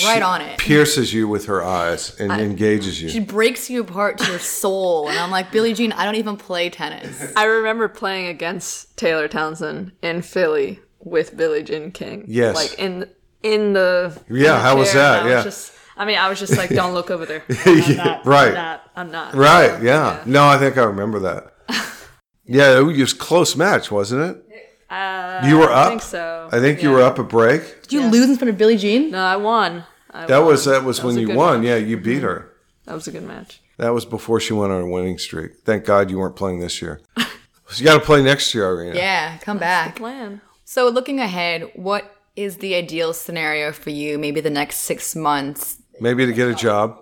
right 0.06 0.16
She 0.16 0.22
on 0.22 0.40
it. 0.40 0.58
Pierces 0.58 1.12
you 1.12 1.28
with 1.28 1.44
her 1.44 1.62
eyes 1.62 2.18
and 2.18 2.32
engages 2.32 3.02
you. 3.02 3.10
She 3.10 3.20
breaks 3.20 3.68
you 3.68 3.82
apart 3.82 4.16
to 4.20 4.30
your 4.30 4.38
soul, 4.38 5.10
and 5.10 5.18
I'm 5.18 5.30
like, 5.30 5.52
Billie 5.52 5.74
Jean, 5.74 5.92
I 5.92 6.06
don't 6.06 6.14
even 6.14 6.38
play 6.38 6.70
tennis. 6.70 7.32
I 7.36 7.44
remember 7.44 7.86
playing 7.88 8.28
against 8.28 8.96
Taylor 8.96 9.28
Townsend 9.28 9.92
in 10.00 10.22
Philly 10.22 10.80
with 11.00 11.36
Billie 11.36 11.62
Jean 11.62 11.92
King. 11.92 12.24
Yes. 12.26 12.54
Like 12.56 12.78
in 12.78 13.06
in 13.42 13.74
the 13.74 14.18
Yeah, 14.30 14.36
in 14.36 14.42
the 14.54 14.60
how 14.60 14.76
was 14.78 14.94
that? 14.94 15.24
I 15.24 15.28
Yeah. 15.28 15.34
was 15.36 15.44
just 15.44 15.72
I 15.96 16.04
mean, 16.06 16.16
I 16.18 16.28
was 16.30 16.40
just 16.40 16.56
like, 16.56 16.70
don't 16.70 16.94
look 16.94 17.10
over 17.10 17.26
there. 17.26 17.44
I'm 17.66 17.96
not, 17.96 18.24
right. 18.26 18.48
I'm 18.48 18.54
not. 18.54 18.83
I'm 18.96 19.10
not. 19.10 19.34
Right. 19.34 19.82
Yeah. 19.82 20.22
No, 20.26 20.46
I 20.46 20.58
think 20.58 20.78
I 20.78 20.84
remember 20.84 21.18
that. 21.20 21.54
yeah, 22.44 22.78
it 22.78 22.82
was 22.82 23.12
a 23.12 23.16
close 23.16 23.56
match, 23.56 23.90
wasn't 23.90 24.36
it? 24.36 24.70
Uh, 24.90 25.42
You 25.46 25.58
were 25.58 25.64
up. 25.70 25.70
I 25.70 25.82
up. 25.82 25.88
think 25.90 26.02
so. 26.02 26.48
I 26.52 26.60
think 26.60 26.82
you 26.82 26.90
were 26.90 27.02
up 27.02 27.18
a 27.18 27.24
break. 27.24 27.82
Did 27.82 27.92
you 27.92 28.02
lose 28.06 28.30
in 28.30 28.36
front 28.36 28.50
of 28.50 28.58
Billie 28.58 28.76
Jean? 28.76 29.10
No, 29.10 29.18
I 29.24 29.36
won. 29.36 29.84
I 30.10 30.26
That 30.26 30.38
won. 30.38 30.46
was 30.48 30.64
that 30.66 30.84
was 30.84 31.02
when 31.02 31.16
a 31.16 31.20
you 31.20 31.34
won. 31.34 31.60
match. 31.60 31.66
Yeah, 31.68 31.76
you 31.76 31.96
beat 31.96 32.22
her. 32.22 32.52
That 32.84 32.94
was 32.94 33.08
a 33.08 33.10
good 33.12 33.24
match. 33.24 33.60
That 33.78 33.92
was 33.94 34.04
before 34.04 34.38
she 34.38 34.52
went 34.52 34.72
on 34.72 34.82
a 34.82 34.86
winning 34.86 35.18
streak. 35.18 35.52
Thank 35.64 35.84
God 35.84 36.10
you 36.10 36.18
weren't 36.18 36.36
playing 36.36 36.60
this 36.60 36.80
year. 36.80 37.00
So 37.18 37.78
you 37.78 37.84
got 37.84 37.94
to 37.94 38.04
play 38.04 38.22
next 38.22 38.54
year, 38.54 38.68
Irina. 38.70 38.94
Yeah, 38.96 39.38
come 39.38 39.58
back. 39.58 39.96
Plan. 39.96 40.40
So, 40.66 40.88
looking 40.90 41.18
ahead, 41.18 41.70
what 41.74 42.14
is 42.36 42.58
the 42.58 42.74
ideal 42.74 43.12
scenario 43.14 43.72
for 43.72 43.90
you? 43.90 44.18
Maybe 44.18 44.40
the 44.40 44.50
next 44.50 44.76
six 44.78 45.16
months. 45.16 45.78
Maybe 45.98 46.26
to 46.26 46.32
get 46.32 46.46
a 46.48 46.54
job. 46.54 47.00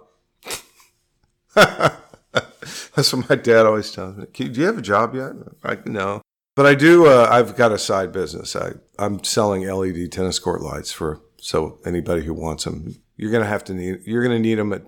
That's 2.95 3.13
what 3.13 3.29
my 3.29 3.37
dad 3.37 3.67
always 3.67 3.91
tells 3.93 4.17
me. 4.17 4.27
Do 4.33 4.45
you 4.61 4.67
have 4.67 4.79
a 4.79 4.83
job 4.83 5.15
yet? 5.15 5.33
I 5.65 5.79
no, 5.85 6.23
but 6.55 6.67
I 6.67 6.75
do. 6.75 7.07
Uh, 7.07 7.27
I've 7.31 7.57
got 7.57 7.73
a 7.73 7.79
side 7.79 8.13
business. 8.13 8.55
I 8.57 8.73
I'm 8.99 9.23
selling 9.25 9.67
LED 9.67 10.13
tennis 10.13 10.39
court 10.39 10.61
lights 10.63 10.93
for 10.93 11.21
so 11.39 11.79
anybody 11.85 12.23
who 12.23 12.35
wants 12.35 12.65
them. 12.65 12.95
You're 13.17 13.33
gonna 13.33 13.47
have 13.47 13.65
to 13.65 13.75
need. 13.75 14.01
You're 14.05 14.23
gonna 14.23 14.39
need 14.39 14.57
them 14.57 14.73
at 14.73 14.83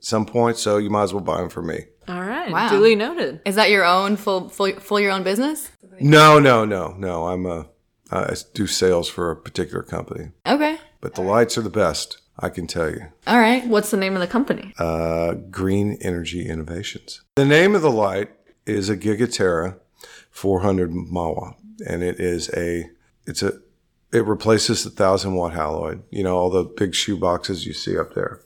some 0.00 0.26
point, 0.26 0.56
so 0.56 0.76
you 0.78 0.90
might 0.90 1.04
as 1.04 1.14
well 1.14 1.22
buy 1.22 1.38
them 1.38 1.48
for 1.50 1.62
me. 1.62 1.84
All 2.08 2.20
right. 2.20 2.50
Wow. 2.50 2.68
Duly 2.68 2.96
noted. 2.96 3.40
Is 3.46 3.54
that 3.54 3.70
your 3.70 3.84
own 3.84 4.16
full, 4.16 4.48
full, 4.48 4.72
full 4.80 4.98
your 4.98 5.12
own 5.12 5.22
business? 5.22 5.70
No, 6.00 6.38
no, 6.40 6.64
no, 6.64 6.94
no. 6.98 7.26
I'm 7.28 7.46
a. 7.46 7.68
I 8.10 8.34
do 8.52 8.66
sales 8.66 9.08
for 9.08 9.30
a 9.30 9.36
particular 9.36 9.82
company, 9.82 10.30
Okay. 10.46 10.76
but 11.00 11.14
the 11.14 11.22
lights 11.22 11.56
are 11.56 11.62
the 11.62 11.70
best. 11.70 12.20
I 12.42 12.48
can 12.48 12.66
tell 12.66 12.90
you. 12.90 13.06
All 13.26 13.38
right. 13.38 13.64
What's 13.66 13.90
the 13.92 13.96
name 13.96 14.14
of 14.14 14.20
the 14.20 14.26
company? 14.26 14.74
uh, 14.78 15.34
Green 15.50 15.96
Energy 16.00 16.46
Innovations. 16.48 17.22
The 17.36 17.44
name 17.44 17.74
of 17.76 17.82
the 17.82 17.90
light 17.90 18.30
is 18.66 18.88
a 18.88 18.96
Gigaterra 18.96 19.78
400 20.30 20.90
Mawa, 20.90 21.54
and 21.88 22.02
it 22.02 22.18
is 22.20 22.50
a 22.54 22.90
it's 23.26 23.42
a 23.42 23.52
it 24.12 24.26
replaces 24.26 24.84
the 24.84 24.90
thousand 24.90 25.34
watt 25.34 25.52
halide. 25.54 26.02
You 26.10 26.24
know 26.24 26.36
all 26.36 26.50
the 26.50 26.64
big 26.64 26.94
shoe 26.94 27.16
boxes 27.16 27.64
you 27.66 27.72
see 27.72 27.96
up 27.96 28.14
there. 28.14 28.40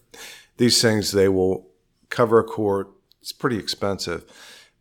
These 0.59 0.81
things 0.83 1.13
they 1.13 1.29
will 1.29 1.67
cover 2.11 2.39
a 2.39 2.45
court. 2.45 2.91
It's 3.21 3.33
pretty 3.33 3.59
expensive, 3.59 4.25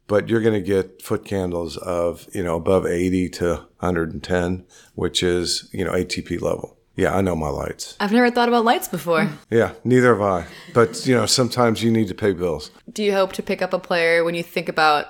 but 0.08 0.30
you're 0.30 0.42
going 0.42 0.54
to 0.54 0.62
get 0.62 1.02
foot 1.02 1.26
candles 1.26 1.78
of 1.78 2.28
you 2.34 2.44
know 2.44 2.56
above 2.58 2.86
80 2.86 3.30
to 3.30 3.48
110, 3.80 4.66
which 4.94 5.24
is 5.24 5.70
you 5.74 5.84
know 5.86 5.92
ATP 5.94 6.42
level. 6.42 6.75
Yeah, 6.96 7.16
I 7.16 7.22
know 7.22 7.36
my 7.36 7.50
lights. 7.50 7.98
I've 8.00 8.14
never 8.14 8.32
thought 8.32 8.48
about 8.48 8.64
lights 8.64 8.88
before. 8.88 9.30
Yeah, 9.50 9.74
neither 9.84 10.16
have 10.16 10.22
I. 10.22 10.48
But 10.74 11.06
you 11.06 11.14
know, 11.14 11.26
sometimes 11.26 11.84
you 11.84 11.92
need 11.92 12.08
to 12.08 12.16
pay 12.16 12.34
bills. 12.34 12.72
Do 12.92 13.04
you 13.04 13.12
hope 13.12 13.34
to 13.34 13.44
pick 13.44 13.62
up 13.62 13.74
a 13.74 13.80
player 13.80 14.24
when 14.24 14.36
you 14.36 14.44
think 14.44 14.70
about 14.70 15.08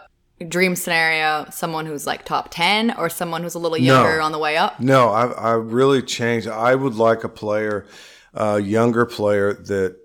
dream 0.48 0.76
scenario, 0.76 1.45
someone 1.52 1.86
who's 1.86 2.06
like 2.06 2.26
top 2.26 2.50
10 2.52 2.98
or 2.98 3.10
someone 3.10 3.43
who's 3.43 3.56
a 3.56 3.60
little 3.60 3.78
younger 3.78 4.19
on 4.19 4.32
the 4.32 4.39
way 4.39 4.58
up? 4.58 4.80
No, 4.80 5.10
I, 5.10 5.28
I 5.28 5.52
really 5.54 6.02
changed. 6.02 6.48
I 6.48 6.76
would 6.76 6.95
like 6.95 7.24
a 7.24 7.30
player, 7.30 7.86
a 8.34 8.60
younger 8.60 9.06
player 9.06 9.54
that 9.54 9.98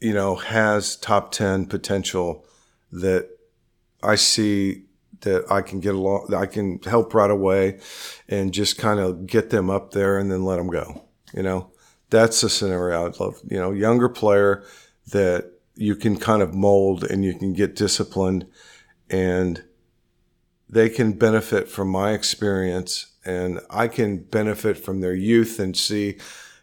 you 0.00 0.14
know 0.14 0.34
has 0.34 0.96
top 0.96 1.30
ten 1.30 1.66
potential. 1.66 2.44
That 2.92 3.28
I 4.02 4.16
see 4.16 4.86
that 5.20 5.44
I 5.50 5.62
can 5.62 5.78
get 5.78 5.94
along. 5.94 6.34
I 6.34 6.46
can 6.46 6.80
help 6.82 7.14
right 7.14 7.30
away, 7.30 7.78
and 8.28 8.52
just 8.52 8.78
kind 8.78 8.98
of 8.98 9.26
get 9.26 9.50
them 9.50 9.70
up 9.70 9.92
there 9.92 10.18
and 10.18 10.30
then 10.30 10.44
let 10.44 10.56
them 10.56 10.68
go. 10.68 11.04
You 11.34 11.42
know, 11.42 11.70
that's 12.10 12.40
the 12.40 12.50
scenario 12.50 13.06
I'd 13.06 13.20
love. 13.20 13.40
You 13.48 13.58
know, 13.58 13.72
younger 13.72 14.08
player 14.08 14.64
that 15.12 15.52
you 15.74 15.96
can 15.96 16.16
kind 16.16 16.42
of 16.42 16.54
mold 16.54 17.04
and 17.04 17.24
you 17.24 17.34
can 17.34 17.52
get 17.52 17.74
disciplined 17.74 18.46
and 19.08 19.64
they 20.68 20.88
can 20.88 21.12
benefit 21.12 21.68
from 21.68 21.88
my 21.88 22.12
experience 22.12 23.12
and 23.24 23.60
I 23.70 23.88
can 23.88 24.18
benefit 24.18 24.78
from 24.78 25.00
their 25.00 25.14
youth 25.14 25.58
and 25.58 25.76
see 25.76 26.18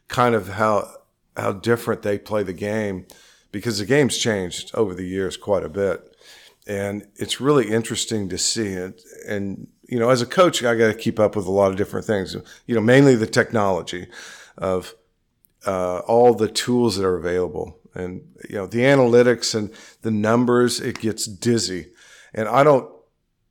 kind 0.08 0.36
of 0.36 0.50
how 0.50 0.90
how 1.36 1.52
different 1.52 2.02
they 2.02 2.18
play 2.18 2.42
the 2.44 2.54
game 2.54 3.06
because 3.52 3.80
the 3.80 3.86
game's 3.86 4.18
changed 4.18 4.72
over 4.74 4.96
the 4.96 5.06
years 5.06 5.38
quite 5.38 5.64
a 5.64 5.70
bit 5.70 6.16
and 6.68 7.08
it's 7.16 7.40
really 7.40 7.70
interesting 7.70 8.30
to 8.30 8.38
see 8.38 8.70
it 8.70 9.02
and 9.28 9.68
you 9.88 10.00
know 10.00 10.10
as 10.10 10.22
a 10.22 10.26
coach 10.26 10.64
I 10.64 10.76
got 10.76 10.88
to 10.88 10.94
keep 10.94 11.20
up 11.20 11.36
with 11.36 11.46
a 11.46 11.52
lot 11.52 11.72
of 11.72 11.78
different 11.78 12.06
things 12.06 12.36
you 12.66 12.76
know 12.76 12.82
mainly 12.82 13.16
the 13.16 13.28
technology 13.28 14.08
of 14.58 14.96
uh, 15.66 16.00
all 16.00 16.34
the 16.34 16.48
tools 16.48 16.98
that 16.98 17.06
are 17.06 17.18
available 17.18 17.80
and 17.94 18.22
you 18.50 18.56
know 18.56 18.68
the 18.68 18.80
analytics 18.80 19.56
and 19.56 19.72
the 20.02 20.12
numbers 20.12 20.80
it 20.80 21.00
gets 21.00 21.26
dizzy 21.26 21.88
and 22.34 22.48
I 22.48 22.64
don't 22.64 22.90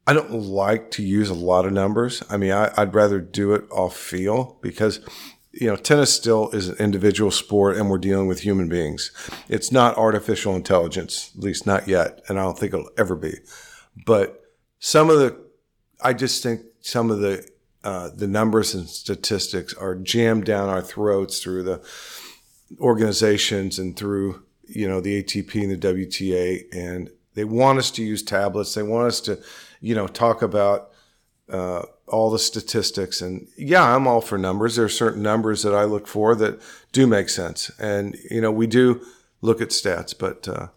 I 0.07 0.13
don't 0.13 0.33
like 0.33 0.93
to 0.93 1.03
use 1.03 1.31
a 1.31 1.35
lot 1.35 1.67
of 1.67 1.73
numbers. 1.73 2.23
I 2.31 2.37
mean, 2.37 2.53
I, 2.53 2.73
I'd 2.77 2.95
rather 2.95 3.21
do 3.21 3.55
it 3.55 3.65
off 3.73 3.97
feel 3.97 4.57
because, 4.63 5.01
you 5.51 5.67
know, 5.67 5.75
tennis 5.75 6.15
still 6.15 6.51
is 6.51 6.69
an 6.69 6.77
individual 6.77 7.33
sport 7.33 7.77
and 7.77 7.91
we're 7.91 7.99
dealing 7.99 8.29
with 8.29 8.41
human 8.41 8.69
beings. 8.69 9.11
It's 9.49 9.73
not 9.73 9.99
artificial 9.99 10.55
intelligence, 10.55 11.33
at 11.37 11.43
least 11.43 11.67
not 11.67 11.89
yet. 11.89 12.23
And 12.29 12.39
I 12.39 12.43
don't 12.43 12.57
think 12.57 12.73
it'll 12.73 12.91
ever 12.97 13.17
be. 13.17 13.35
But 14.05 14.45
some 14.79 15.11
of 15.11 15.19
the, 15.19 15.37
I 16.01 16.13
just 16.13 16.41
think 16.41 16.61
some 16.83 17.11
of 17.11 17.19
the, 17.19 17.45
uh, 17.87 18.11
the 18.13 18.27
numbers 18.27 18.75
and 18.75 18.89
statistics 18.89 19.73
are 19.73 19.95
jammed 19.95 20.45
down 20.45 20.69
our 20.69 20.83
throats 20.83 21.39
through 21.39 21.63
the 21.63 21.81
organizations 22.81 23.79
and 23.79 23.97
through, 23.97 24.43
you 24.67 24.89
know, 24.89 25.01
the 25.01 25.23
ATP 25.23 25.63
and 25.63 25.71
the 25.71 25.95
WTA. 25.95 26.65
And 26.73 27.11
they 27.35 27.45
want 27.45 27.79
us 27.79 27.93
to 27.93 28.03
use 28.03 28.25
tablets. 28.25 28.75
They 28.75 28.83
want 28.83 29.07
us 29.07 29.21
to, 29.21 29.39
you 29.81 29.95
know, 29.95 30.09
talk 30.09 30.43
about 30.43 30.91
uh, 31.49 31.83
all 32.09 32.29
the 32.29 32.41
statistics. 32.41 33.21
And 33.21 33.47
yeah, 33.57 33.95
I'm 33.95 34.09
all 34.09 34.21
for 34.21 34.37
numbers. 34.37 34.75
There 34.75 34.87
are 34.87 34.89
certain 34.89 35.23
numbers 35.23 35.63
that 35.63 35.73
I 35.73 35.85
look 35.85 36.09
for 36.09 36.35
that 36.35 36.61
do 36.91 37.07
make 37.07 37.29
sense. 37.29 37.71
And, 37.79 38.17
you 38.29 38.41
know, 38.41 38.51
we 38.51 38.67
do 38.67 39.01
look 39.43 39.61
at 39.61 39.69
stats, 39.69 40.13
but, 40.19 40.49
uh, 40.49 40.69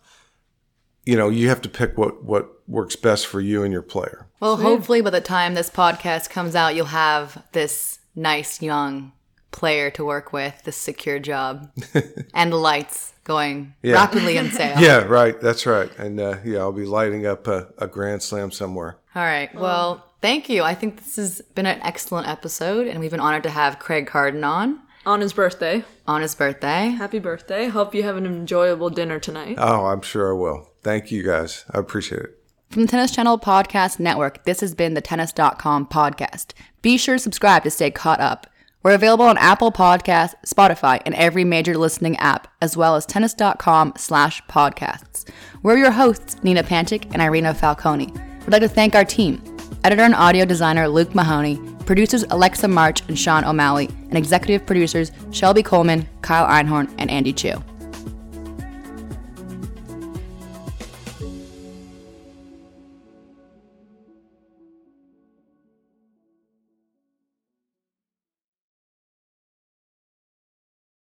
you 1.07 1.17
know, 1.17 1.29
you 1.29 1.49
have 1.49 1.61
to 1.61 1.69
pick 1.69 1.97
what, 1.97 2.23
what 2.23 2.51
works 2.67 2.95
best 2.95 3.25
for 3.25 3.41
you 3.41 3.63
and 3.63 3.73
your 3.73 3.81
player. 3.81 4.28
Well, 4.39 4.57
hopefully 4.57 5.01
by 5.01 5.09
the 5.09 5.21
time 5.21 5.53
this 5.53 5.69
podcast 5.69 6.29
comes 6.29 6.55
out, 6.55 6.75
you'll 6.75 6.85
have 6.87 7.43
this 7.51 7.99
nice 8.15 8.61
young 8.61 9.11
player 9.51 9.89
to 9.91 10.05
work 10.05 10.31
with, 10.31 10.63
this 10.63 10.77
secure 10.77 11.19
job, 11.19 11.71
and 12.33 12.51
the 12.51 12.57
lights 12.57 13.13
going 13.23 13.73
rapidly 13.83 14.37
on 14.37 14.49
sale. 14.51 14.79
Yeah, 14.79 14.99
right. 15.03 15.39
That's 15.41 15.65
right. 15.65 15.91
And 15.97 16.19
uh, 16.19 16.37
yeah, 16.45 16.59
I'll 16.59 16.71
be 16.71 16.85
lighting 16.85 17.25
up 17.25 17.47
a, 17.47 17.67
a 17.77 17.87
grand 17.87 18.21
slam 18.23 18.51
somewhere. 18.51 18.97
All 19.15 19.23
right. 19.23 19.53
Well, 19.53 20.05
thank 20.21 20.49
you. 20.49 20.63
I 20.63 20.73
think 20.75 20.97
this 20.97 21.15
has 21.17 21.41
been 21.55 21.65
an 21.65 21.79
excellent 21.81 22.27
episode, 22.27 22.87
and 22.87 22.99
we've 22.99 23.11
been 23.11 23.19
honored 23.19 23.43
to 23.43 23.49
have 23.49 23.79
Craig 23.79 24.07
Kardon 24.07 24.43
on 24.47 24.79
On 25.05 25.19
his 25.19 25.33
birthday. 25.33 25.83
on 26.07 26.21
his 26.21 26.35
birthday. 26.35 26.89
Happy 26.89 27.19
birthday. 27.19 27.65
Hope 27.67 27.93
you 27.93 28.03
have 28.03 28.17
an 28.17 28.25
enjoyable 28.25 28.89
dinner 28.89 29.19
tonight. 29.19 29.55
Oh, 29.59 29.87
I'm 29.87 30.01
sure 30.01 30.29
I 30.33 30.37
will. 30.37 30.69
Thank 30.81 31.11
you 31.11 31.23
guys. 31.23 31.65
I 31.71 31.79
appreciate 31.79 32.21
it. 32.21 32.38
From 32.69 32.83
the 32.83 32.87
Tennis 32.87 33.09
Channel 33.09 33.39
Podcast 33.39 33.99
Network, 33.99 34.43
this 34.43 34.59
has 34.59 34.75
been 34.75 34.93
the 34.93 35.01
Tennis.com 35.01 35.87
podcast. 35.87 36.53
Be 36.83 36.99
sure 36.99 37.15
to 37.15 37.19
subscribe 37.19 37.63
to 37.63 37.71
stay 37.71 37.89
caught 37.89 38.19
up. 38.19 38.45
We're 38.83 38.93
available 38.93 39.25
on 39.25 39.39
Apple 39.39 39.71
Podcasts, 39.71 40.35
Spotify, 40.45 41.01
and 41.03 41.15
every 41.15 41.43
major 41.43 41.75
listening 41.75 42.15
app, 42.17 42.47
as 42.61 42.77
well 42.77 42.95
as 42.95 43.07
tennis.com 43.07 43.93
slash 43.97 44.43
podcasts. 44.43 45.27
We're 45.63 45.79
your 45.79 45.89
hosts, 45.89 46.43
Nina 46.43 46.61
Pantic 46.61 47.11
and 47.11 47.23
Irina 47.23 47.55
Falcone. 47.55 48.13
We'd 48.41 48.51
like 48.51 48.61
to 48.61 48.69
thank 48.69 48.93
our 48.93 49.03
team, 49.03 49.41
editor 49.83 50.03
and 50.03 50.13
audio 50.13 50.45
designer 50.45 50.87
Luke 50.87 51.15
Mahoney, 51.15 51.59
producers 51.87 52.23
Alexa 52.29 52.67
March 52.67 53.01
and 53.07 53.17
Sean 53.17 53.45
O'Malley, 53.45 53.87
and 54.09 54.15
executive 54.15 54.67
producers 54.67 55.11
Shelby 55.31 55.63
Coleman, 55.63 56.07
Kyle 56.21 56.45
Einhorn, 56.45 56.93
and 56.99 57.09
Andy 57.09 57.33
Chu. 57.33 57.63